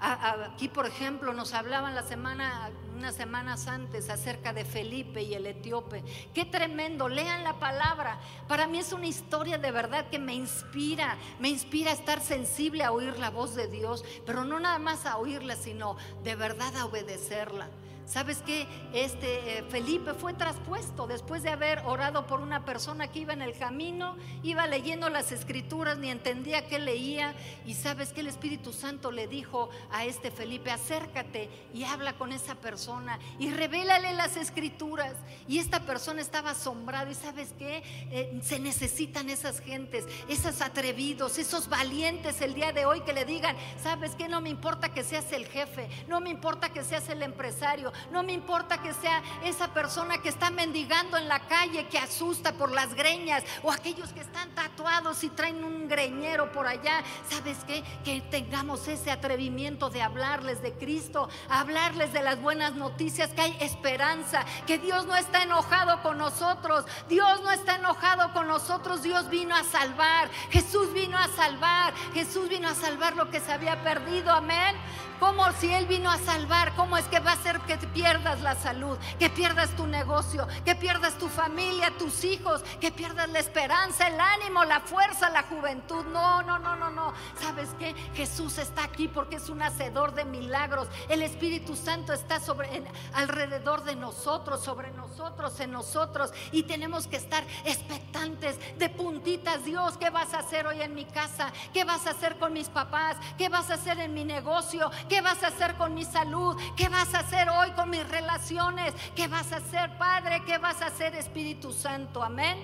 [0.01, 5.45] Aquí, por ejemplo, nos hablaban la semana, unas semanas antes acerca de Felipe y el
[5.45, 6.05] etíope.
[6.33, 8.17] Qué tremendo, lean la palabra.
[8.47, 12.85] Para mí es una historia de verdad que me inspira, me inspira a estar sensible
[12.85, 16.75] a oír la voz de Dios, pero no nada más a oírla, sino de verdad
[16.77, 17.67] a obedecerla.
[18.10, 18.66] ¿Sabes qué?
[18.91, 23.43] Este eh, Felipe fue traspuesto después de haber orado por una persona que iba en
[23.43, 27.36] el camino, iba leyendo las escrituras, ni entendía qué leía.
[27.68, 32.32] Y sabes que el Espíritu Santo le dijo a este Felipe, acércate y habla con
[32.32, 35.14] esa persona y revélale las escrituras.
[35.47, 37.12] Y esta persona estaba asombrado.
[37.12, 37.84] Y sabes qué?
[38.10, 43.26] Eh, se necesitan esas gentes, esos atrevidos, esos valientes el día de hoy que le
[43.26, 44.28] digan, ¿sabes qué?
[44.28, 48.23] No me importa que seas el jefe, no me importa que seas el empresario no
[48.23, 52.71] me importa que sea esa persona que está mendigando en la calle, que asusta por
[52.71, 57.03] las greñas, o aquellos que están tatuados y traen un greñero por allá.
[57.29, 57.83] ¿Sabes qué?
[58.03, 63.57] Que tengamos ese atrevimiento de hablarles de Cristo, hablarles de las buenas noticias, que hay
[63.59, 69.29] esperanza, que Dios no está enojado con nosotros, Dios no está enojado con nosotros, Dios
[69.29, 73.83] vino a salvar, Jesús vino a salvar, Jesús vino a salvar lo que se había
[73.83, 74.75] perdido, amén.
[75.19, 78.55] Como si Él vino a salvar, ¿cómo es que va a ser que pierdas la
[78.55, 84.07] salud, que pierdas tu negocio, que pierdas tu familia, tus hijos, que pierdas la esperanza,
[84.07, 86.05] el ánimo, la fuerza, la juventud?
[86.05, 87.13] No, no, no, no, no.
[87.41, 87.93] ¿Sabes qué?
[88.13, 90.88] Jesús está aquí porque es un hacedor de milagros.
[91.07, 96.32] El Espíritu Santo está sobre, alrededor de nosotros, sobre nosotros, en nosotros.
[96.51, 99.65] Y tenemos que estar expectantes de puntitas.
[99.65, 101.51] Dios, ¿qué vas a hacer hoy en mi casa?
[101.73, 103.17] ¿Qué vas a hacer con mis papás?
[103.38, 104.91] ¿Qué vas a hacer en mi negocio?
[105.07, 106.57] ¿Qué vas a hacer con mi salud?
[106.75, 108.93] ¿Qué vas a hacer hoy con mis relaciones?
[109.15, 110.43] ¿Qué vas a hacer, Padre?
[110.45, 112.24] ¿Qué vas a hacer, Espíritu Santo?
[112.24, 112.57] Amén.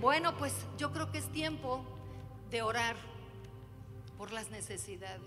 [0.00, 1.84] Bueno, pues yo creo que es tiempo
[2.50, 2.96] de orar
[4.16, 5.20] por las necesidades.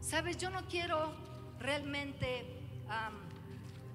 [0.00, 1.12] Sabes, yo no quiero
[1.58, 2.60] realmente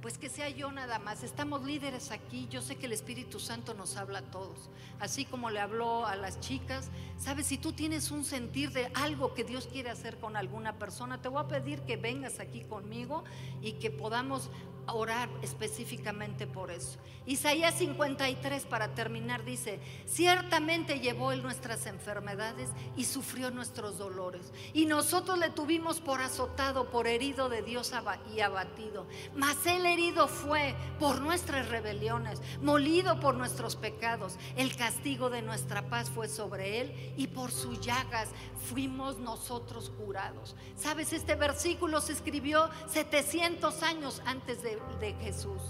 [0.06, 1.24] pues que sea yo nada más.
[1.24, 2.48] Estamos líderes aquí.
[2.52, 4.70] Yo sé que el Espíritu Santo nos habla a todos.
[5.00, 6.92] Así como le habló a las chicas.
[7.18, 11.24] Sabes, si tú tienes un sentir de algo que Dios quiere hacer con alguna persona,
[11.24, 13.24] te voy a pedir que vengas aquí conmigo
[13.64, 14.52] y que podamos
[14.88, 16.98] orar específicamente por eso.
[17.28, 24.54] Isaías 53 para terminar dice, ciertamente llevó él nuestras enfermedades y sufrió nuestros dolores.
[24.74, 27.94] Y nosotros le tuvimos por azotado, por herido de Dios
[28.32, 29.08] y abatido.
[29.36, 34.38] Mas él herido fue por nuestras rebeliones, molido por nuestros pecados.
[34.56, 38.30] El castigo de nuestra paz fue sobre él y por sus llagas
[38.70, 40.56] fuimos nosotros curados.
[40.76, 45.62] Sabes, este versículo se escribió 700 años antes de, de Jesús.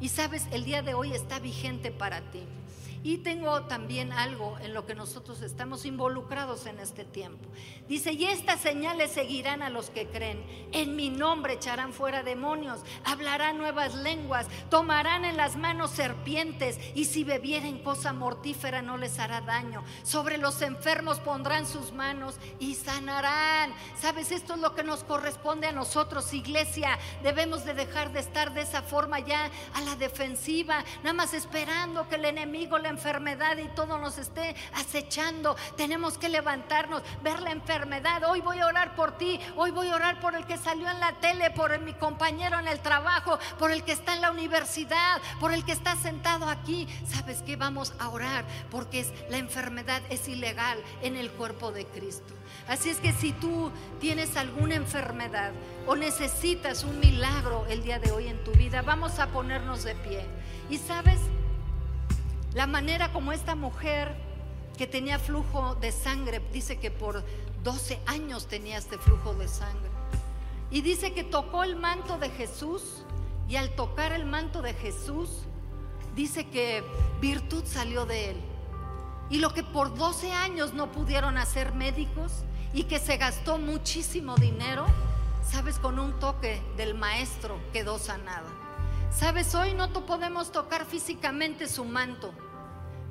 [0.00, 2.42] Y sabes, el día de hoy está vigente para ti.
[3.04, 7.48] Y tengo también algo en lo que nosotros estamos involucrados en este tiempo.
[7.88, 10.44] Dice, y estas señales seguirán a los que creen.
[10.70, 17.06] En mi nombre echarán fuera demonios, hablarán nuevas lenguas, tomarán en las manos serpientes y
[17.06, 19.82] si bebieren cosa mortífera no les hará daño.
[20.04, 23.74] Sobre los enfermos pondrán sus manos y sanarán.
[24.00, 24.30] ¿Sabes?
[24.30, 26.98] Esto es lo que nos corresponde a nosotros, iglesia.
[27.24, 32.08] Debemos de dejar de estar de esa forma ya a la defensiva, nada más esperando
[32.08, 35.56] que el enemigo le enfermedad y todo nos esté acechando.
[35.76, 38.22] Tenemos que levantarnos, ver la enfermedad.
[38.30, 41.00] Hoy voy a orar por ti, hoy voy a orar por el que salió en
[41.00, 45.20] la tele, por mi compañero en el trabajo, por el que está en la universidad,
[45.40, 46.86] por el que está sentado aquí.
[47.06, 47.56] ¿Sabes qué?
[47.56, 52.34] Vamos a orar porque es, la enfermedad es ilegal en el cuerpo de Cristo.
[52.68, 55.52] Así es que si tú tienes alguna enfermedad
[55.86, 59.94] o necesitas un milagro el día de hoy en tu vida, vamos a ponernos de
[59.96, 60.24] pie.
[60.70, 61.18] Y sabes,
[62.54, 64.14] la manera como esta mujer
[64.76, 67.24] que tenía flujo de sangre, dice que por
[67.62, 69.90] 12 años tenía este flujo de sangre.
[70.70, 73.04] Y dice que tocó el manto de Jesús
[73.48, 75.44] y al tocar el manto de Jesús,
[76.14, 76.82] dice que
[77.20, 78.36] virtud salió de él.
[79.30, 82.32] Y lo que por 12 años no pudieron hacer médicos
[82.74, 84.86] y que se gastó muchísimo dinero,
[85.42, 88.48] sabes, con un toque del maestro quedó sanado.
[89.10, 92.32] Sabes, hoy no podemos tocar físicamente su manto,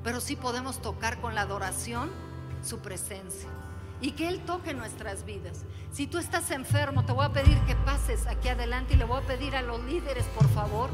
[0.02, 2.10] pero sí podemos tocar con la adoración
[2.62, 3.48] su presencia
[4.00, 5.64] y que Él toque nuestras vidas.
[5.92, 9.22] Si tú estás enfermo, te voy a pedir que pases aquí adelante y le voy
[9.22, 10.90] a pedir a los líderes, por favor,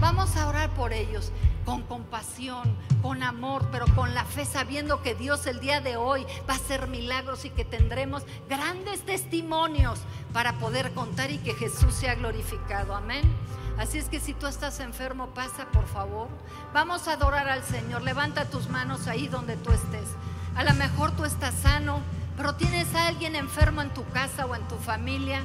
[0.00, 1.32] vamos a orar por ellos
[1.64, 6.24] con compasión, con amor, pero con la fe, sabiendo que Dios el día de hoy
[6.48, 10.00] va a hacer milagros y que tendremos grandes testimonios
[10.32, 12.96] para poder contar y que Jesús sea glorificado.
[12.96, 13.22] Amén.
[13.78, 16.28] Así es que si tú estás enfermo, pasa por favor.
[16.74, 18.02] Vamos a adorar al Señor.
[18.02, 20.08] Levanta tus manos ahí donde tú estés.
[20.56, 22.00] A lo mejor tú estás sano,
[22.36, 25.42] pero tienes a alguien enfermo en tu casa o en tu familia.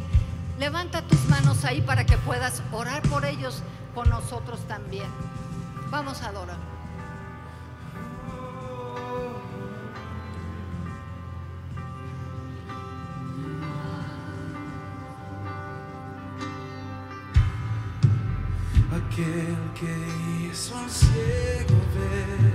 [0.57, 3.61] Levanta tus manos ahí para que puedas orar por ellos
[3.93, 5.09] con nosotros también.
[5.91, 6.72] Vamos a adorar.
[19.13, 22.53] Aquel que hizo al ciego ver.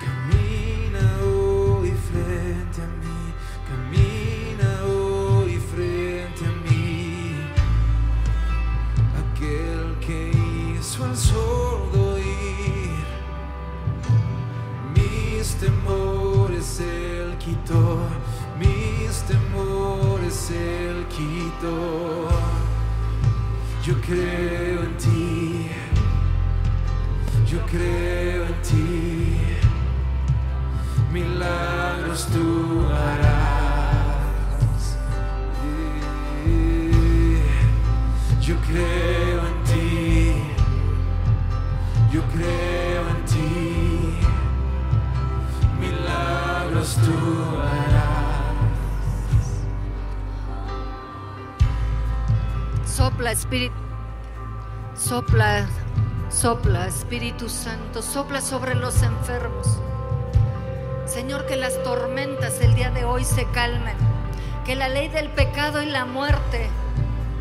[0.00, 3.22] Camina hoy frente a mí,
[3.68, 7.36] camina hoy frente a mí.
[9.22, 10.30] Aquel que
[10.76, 13.04] hizo al sordo ir,
[14.92, 17.98] mis temores él quitó,
[18.58, 22.28] mis temores él quitó.
[23.84, 24.63] Yo creo
[27.74, 29.40] creo en ti,
[31.12, 33.34] milagros tú harás.
[38.40, 40.34] Yo creo en ti,
[42.12, 44.18] yo creo en ti,
[45.80, 47.16] milagros tú
[47.60, 48.04] harás.
[52.86, 53.74] Sopla, Espíritu.
[54.94, 55.66] Sopla,
[56.44, 59.80] sopla, Espíritu Santo, sopla sobre los enfermos.
[61.06, 63.96] Señor, que las tormentas el día de hoy se calmen,
[64.66, 66.68] que la ley del pecado y la muerte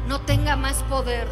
[0.08, 1.28] no tenga más poder.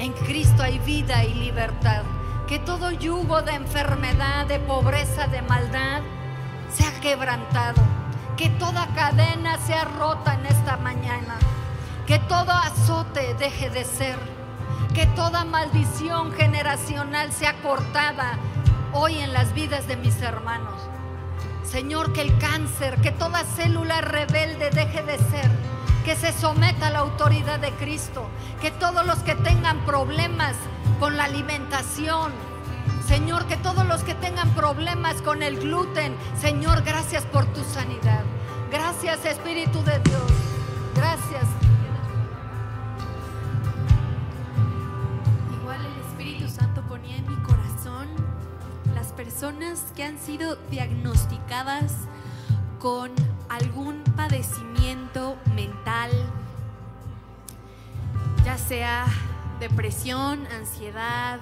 [0.00, 2.02] En Cristo hay vida y libertad.
[2.48, 6.02] Que todo yugo de enfermedad, de pobreza, de maldad
[6.72, 7.80] sea quebrantado.
[8.36, 11.38] Que toda cadena sea rota en esta mañana.
[12.08, 14.39] Que todo azote deje de ser
[14.94, 18.38] que toda maldición generacional sea cortada
[18.92, 20.80] hoy en las vidas de mis hermanos.
[21.62, 25.50] Señor, que el cáncer, que toda célula rebelde deje de ser,
[26.04, 28.28] que se someta a la autoridad de Cristo,
[28.60, 30.56] que todos los que tengan problemas
[30.98, 32.32] con la alimentación,
[33.06, 38.24] Señor, que todos los que tengan problemas con el gluten, Señor, gracias por tu sanidad.
[38.70, 40.30] Gracias Espíritu de Dios.
[40.94, 41.49] Gracias.
[49.40, 51.94] Personas que han sido diagnosticadas
[52.78, 53.10] con
[53.48, 56.10] algún padecimiento mental,
[58.44, 59.06] ya sea
[59.58, 61.40] depresión, ansiedad,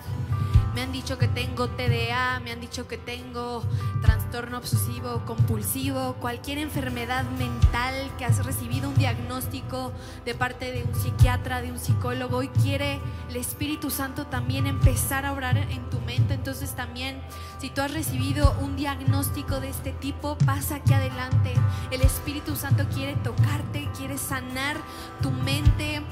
[0.78, 3.64] me han dicho que tengo TDA, me han dicho que tengo
[4.00, 9.92] trastorno obsesivo compulsivo, cualquier enfermedad mental que has recibido un diagnóstico
[10.24, 15.26] de parte de un psiquiatra, de un psicólogo y quiere el Espíritu Santo también empezar
[15.26, 16.34] a obrar en tu mente.
[16.34, 17.20] Entonces también,
[17.58, 21.54] si tú has recibido un diagnóstico de este tipo, pasa aquí adelante.
[21.90, 24.76] El Espíritu Santo quiere tocarte, quiere sanar
[25.20, 26.02] tu mente,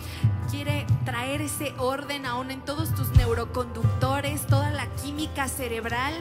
[0.51, 6.15] quiere traer ese orden aún en todos tus neuroconductores, toda la química cerebral,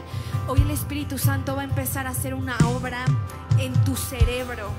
[0.47, 3.03] hoy el Espíritu Santo va a empezar a hacer una obra
[3.57, 4.69] en tu cerebro.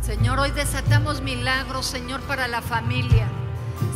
[0.00, 3.28] Señor, hoy desatamos milagros, Señor, para la familia.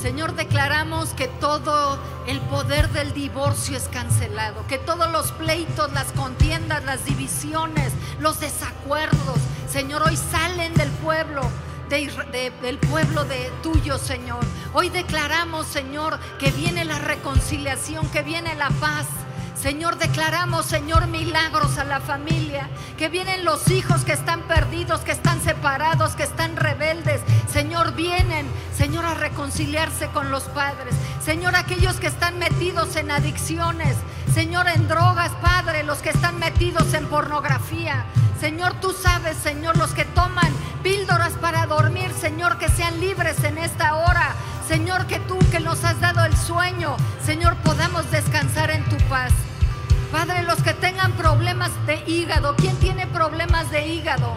[0.01, 6.13] Señor, declaramos que todo el poder del divorcio es cancelado, que todos los pleitos, las
[6.13, 9.39] contiendas, las divisiones, los desacuerdos,
[9.71, 11.43] Señor, hoy salen del pueblo
[11.91, 14.45] del pueblo de tuyo, Señor.
[14.75, 19.07] Hoy declaramos, Señor, que viene la reconciliación, que viene la paz.
[19.61, 22.71] Señor, declaramos, Señor, milagros a la familia.
[22.97, 27.21] Que vienen los hijos que están perdidos, que están separados, que están rebeldes.
[27.53, 30.95] Señor, vienen, Señor, a reconciliarse con los padres.
[31.23, 33.97] Señor, aquellos que están metidos en adicciones.
[34.33, 38.07] Señor, en drogas, Padre, los que están metidos en pornografía.
[38.41, 40.53] Señor, tú sabes, Señor, los que toman
[40.83, 44.35] píldoras para dormir, Señor, que sean libres en esta hora.
[44.67, 49.33] Señor, que tú que nos has dado el sueño, Señor, podamos descansar en tu paz.
[50.13, 54.35] Padre, los que tengan problemas de hígado, ¿quién tiene problemas de hígado?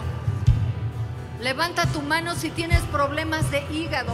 [1.41, 4.13] Levanta tu mano si tienes problemas de hígado.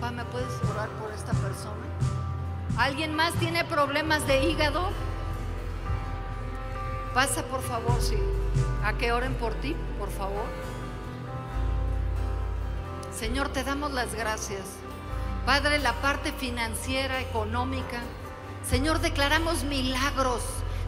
[0.00, 1.86] Pa, ¿me puedes orar por esta persona?
[2.76, 4.90] ¿Alguien más tiene problemas de hígado?
[7.14, 8.18] Pasa por favor, sí.
[8.84, 10.44] A que oren por ti, por favor.
[13.16, 14.62] Señor, te damos las gracias.
[15.46, 18.00] Padre, la parte financiera, económica.
[18.68, 20.42] Señor, declaramos milagros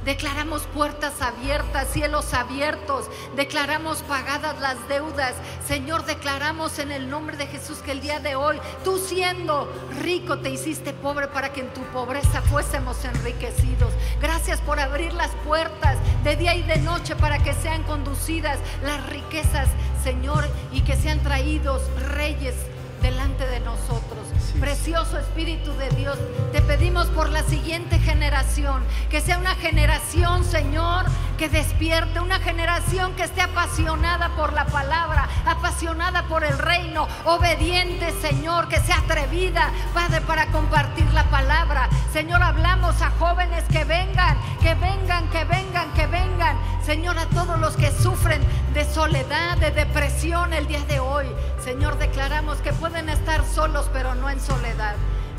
[0.07, 3.11] Declaramos puertas abiertas, cielos abiertos.
[3.35, 5.35] Declaramos pagadas las deudas.
[5.67, 9.69] Señor, declaramos en el nombre de Jesús que el día de hoy, tú siendo
[10.01, 13.93] rico, te hiciste pobre para que en tu pobreza fuésemos enriquecidos.
[14.23, 19.05] Gracias por abrir las puertas de día y de noche para que sean conducidas las
[19.07, 19.69] riquezas,
[20.05, 22.55] Señor, y que sean traídos reyes
[23.03, 24.26] delante de nosotros.
[24.61, 26.19] Precioso Espíritu de Dios,
[26.53, 31.05] te pedimos por la siguiente generación, que sea una generación, Señor,
[31.37, 38.13] que despierte, una generación que esté apasionada por la palabra, apasionada por el reino, obediente,
[38.21, 41.89] Señor, que sea atrevida, Padre, para compartir la palabra.
[42.13, 46.57] Señor, hablamos a jóvenes que vengan, que vengan, que vengan, que vengan.
[46.85, 51.27] Señor, a todos los que sufren de soledad, de depresión el día de hoy.
[51.63, 54.95] Señor, declaramos que pueden estar solos, pero no en soledad.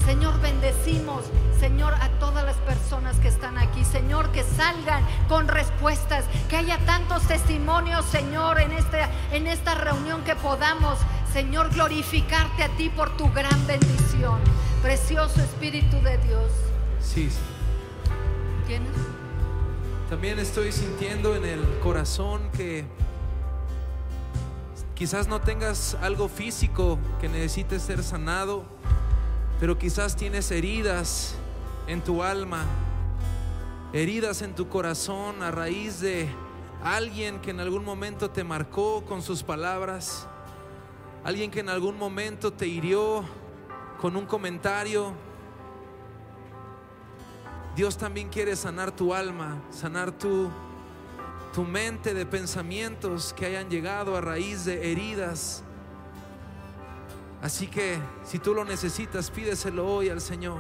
[0.08, 1.26] Señor, bendecimos,
[1.60, 3.84] Señor, a todas las personas que están aquí.
[3.84, 9.00] Señor, que salgan con respuestas, que haya tantos testimonios, Señor, en, este,
[9.34, 10.98] en esta reunión que podamos,
[11.34, 14.40] Señor, glorificarte a ti por tu gran bendición.
[14.82, 16.54] Precioso Espíritu de Dios.
[17.02, 17.28] Sí.
[18.66, 18.94] ¿Tienes?
[20.10, 22.86] También estoy sintiendo en el corazón que
[24.98, 28.66] Quizás no tengas algo físico que necesites ser sanado,
[29.60, 31.36] pero quizás tienes heridas
[31.88, 32.66] en tu alma,
[33.94, 36.30] heridas en tu corazón a raíz de
[36.84, 40.28] alguien que en algún momento te marcó con sus palabras,
[41.24, 43.24] alguien que en algún momento te hirió
[44.00, 45.14] con un comentario.
[47.76, 50.50] Dios también quiere sanar tu alma, sanar tu
[51.58, 55.64] tu mente de pensamientos que hayan llegado a raíz de heridas.
[57.42, 60.60] Así que si tú lo necesitas, pídeselo hoy al Señor.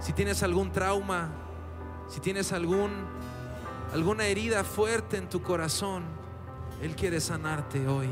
[0.00, 1.28] Si tienes algún trauma,
[2.08, 2.90] si tienes algún
[3.92, 6.04] alguna herida fuerte en tu corazón,
[6.80, 8.06] él quiere sanarte hoy.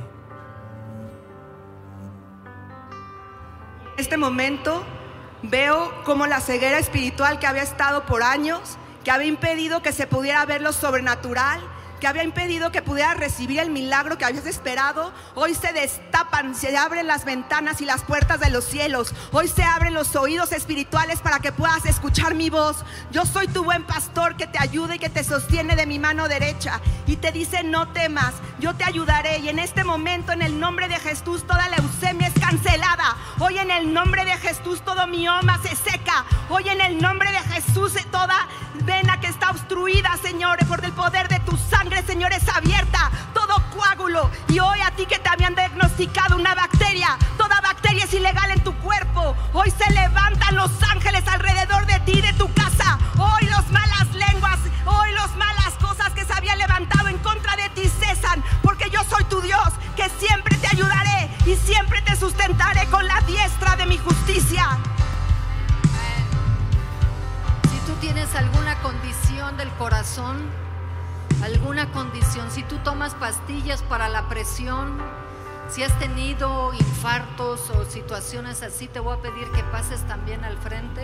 [3.94, 4.84] En este momento
[5.42, 10.06] veo como la ceguera espiritual que había estado por años que había impedido que se
[10.06, 11.60] pudiera ver lo sobrenatural,
[11.98, 16.76] que había impedido que pudieras recibir el milagro que habías esperado, hoy se destapan, se
[16.76, 19.14] abren las ventanas y las puertas de los cielos.
[19.32, 22.84] Hoy se abren los oídos espirituales para que puedas escuchar mi voz.
[23.10, 26.28] Yo soy tu buen pastor que te ayuda y que te sostiene de mi mano
[26.28, 26.80] derecha.
[27.06, 29.38] Y te dice, no temas, yo te ayudaré.
[29.38, 33.16] Y en este momento, en el nombre de Jesús, toda leucemia es cancelada.
[33.38, 36.24] Hoy en el nombre de Jesús, todo mioma se seca.
[36.48, 38.48] Hoy en el nombre de Jesús, toda
[38.84, 43.10] vena que está obstruida, Señor, por el poder de tu sangre, Señor, es abierta.
[43.34, 44.30] Todo coágulo.
[44.48, 48.62] Y hoy a ti que te habían diagnosticado una bacteria, toda bacteria es ilegal en
[48.62, 49.34] tu cuerpo.
[49.52, 52.98] Hoy se levantan los ángeles alrededor de ti, de tu casa.
[53.18, 57.68] Hoy los malas lenguas, hoy los malas cosas que se habían levantado en contra de
[57.70, 58.42] ti cesan.
[58.62, 63.20] Porque yo soy tu Dios, que siempre te ayudaré y siempre te sustentaré con la
[63.22, 64.78] diestra de mi justicia.
[68.00, 70.48] Tienes alguna condición del corazón,
[71.42, 74.98] alguna condición, si tú tomas pastillas para la presión,
[75.68, 80.56] si has tenido infartos o situaciones así, te voy a pedir que pases también al
[80.58, 81.02] frente.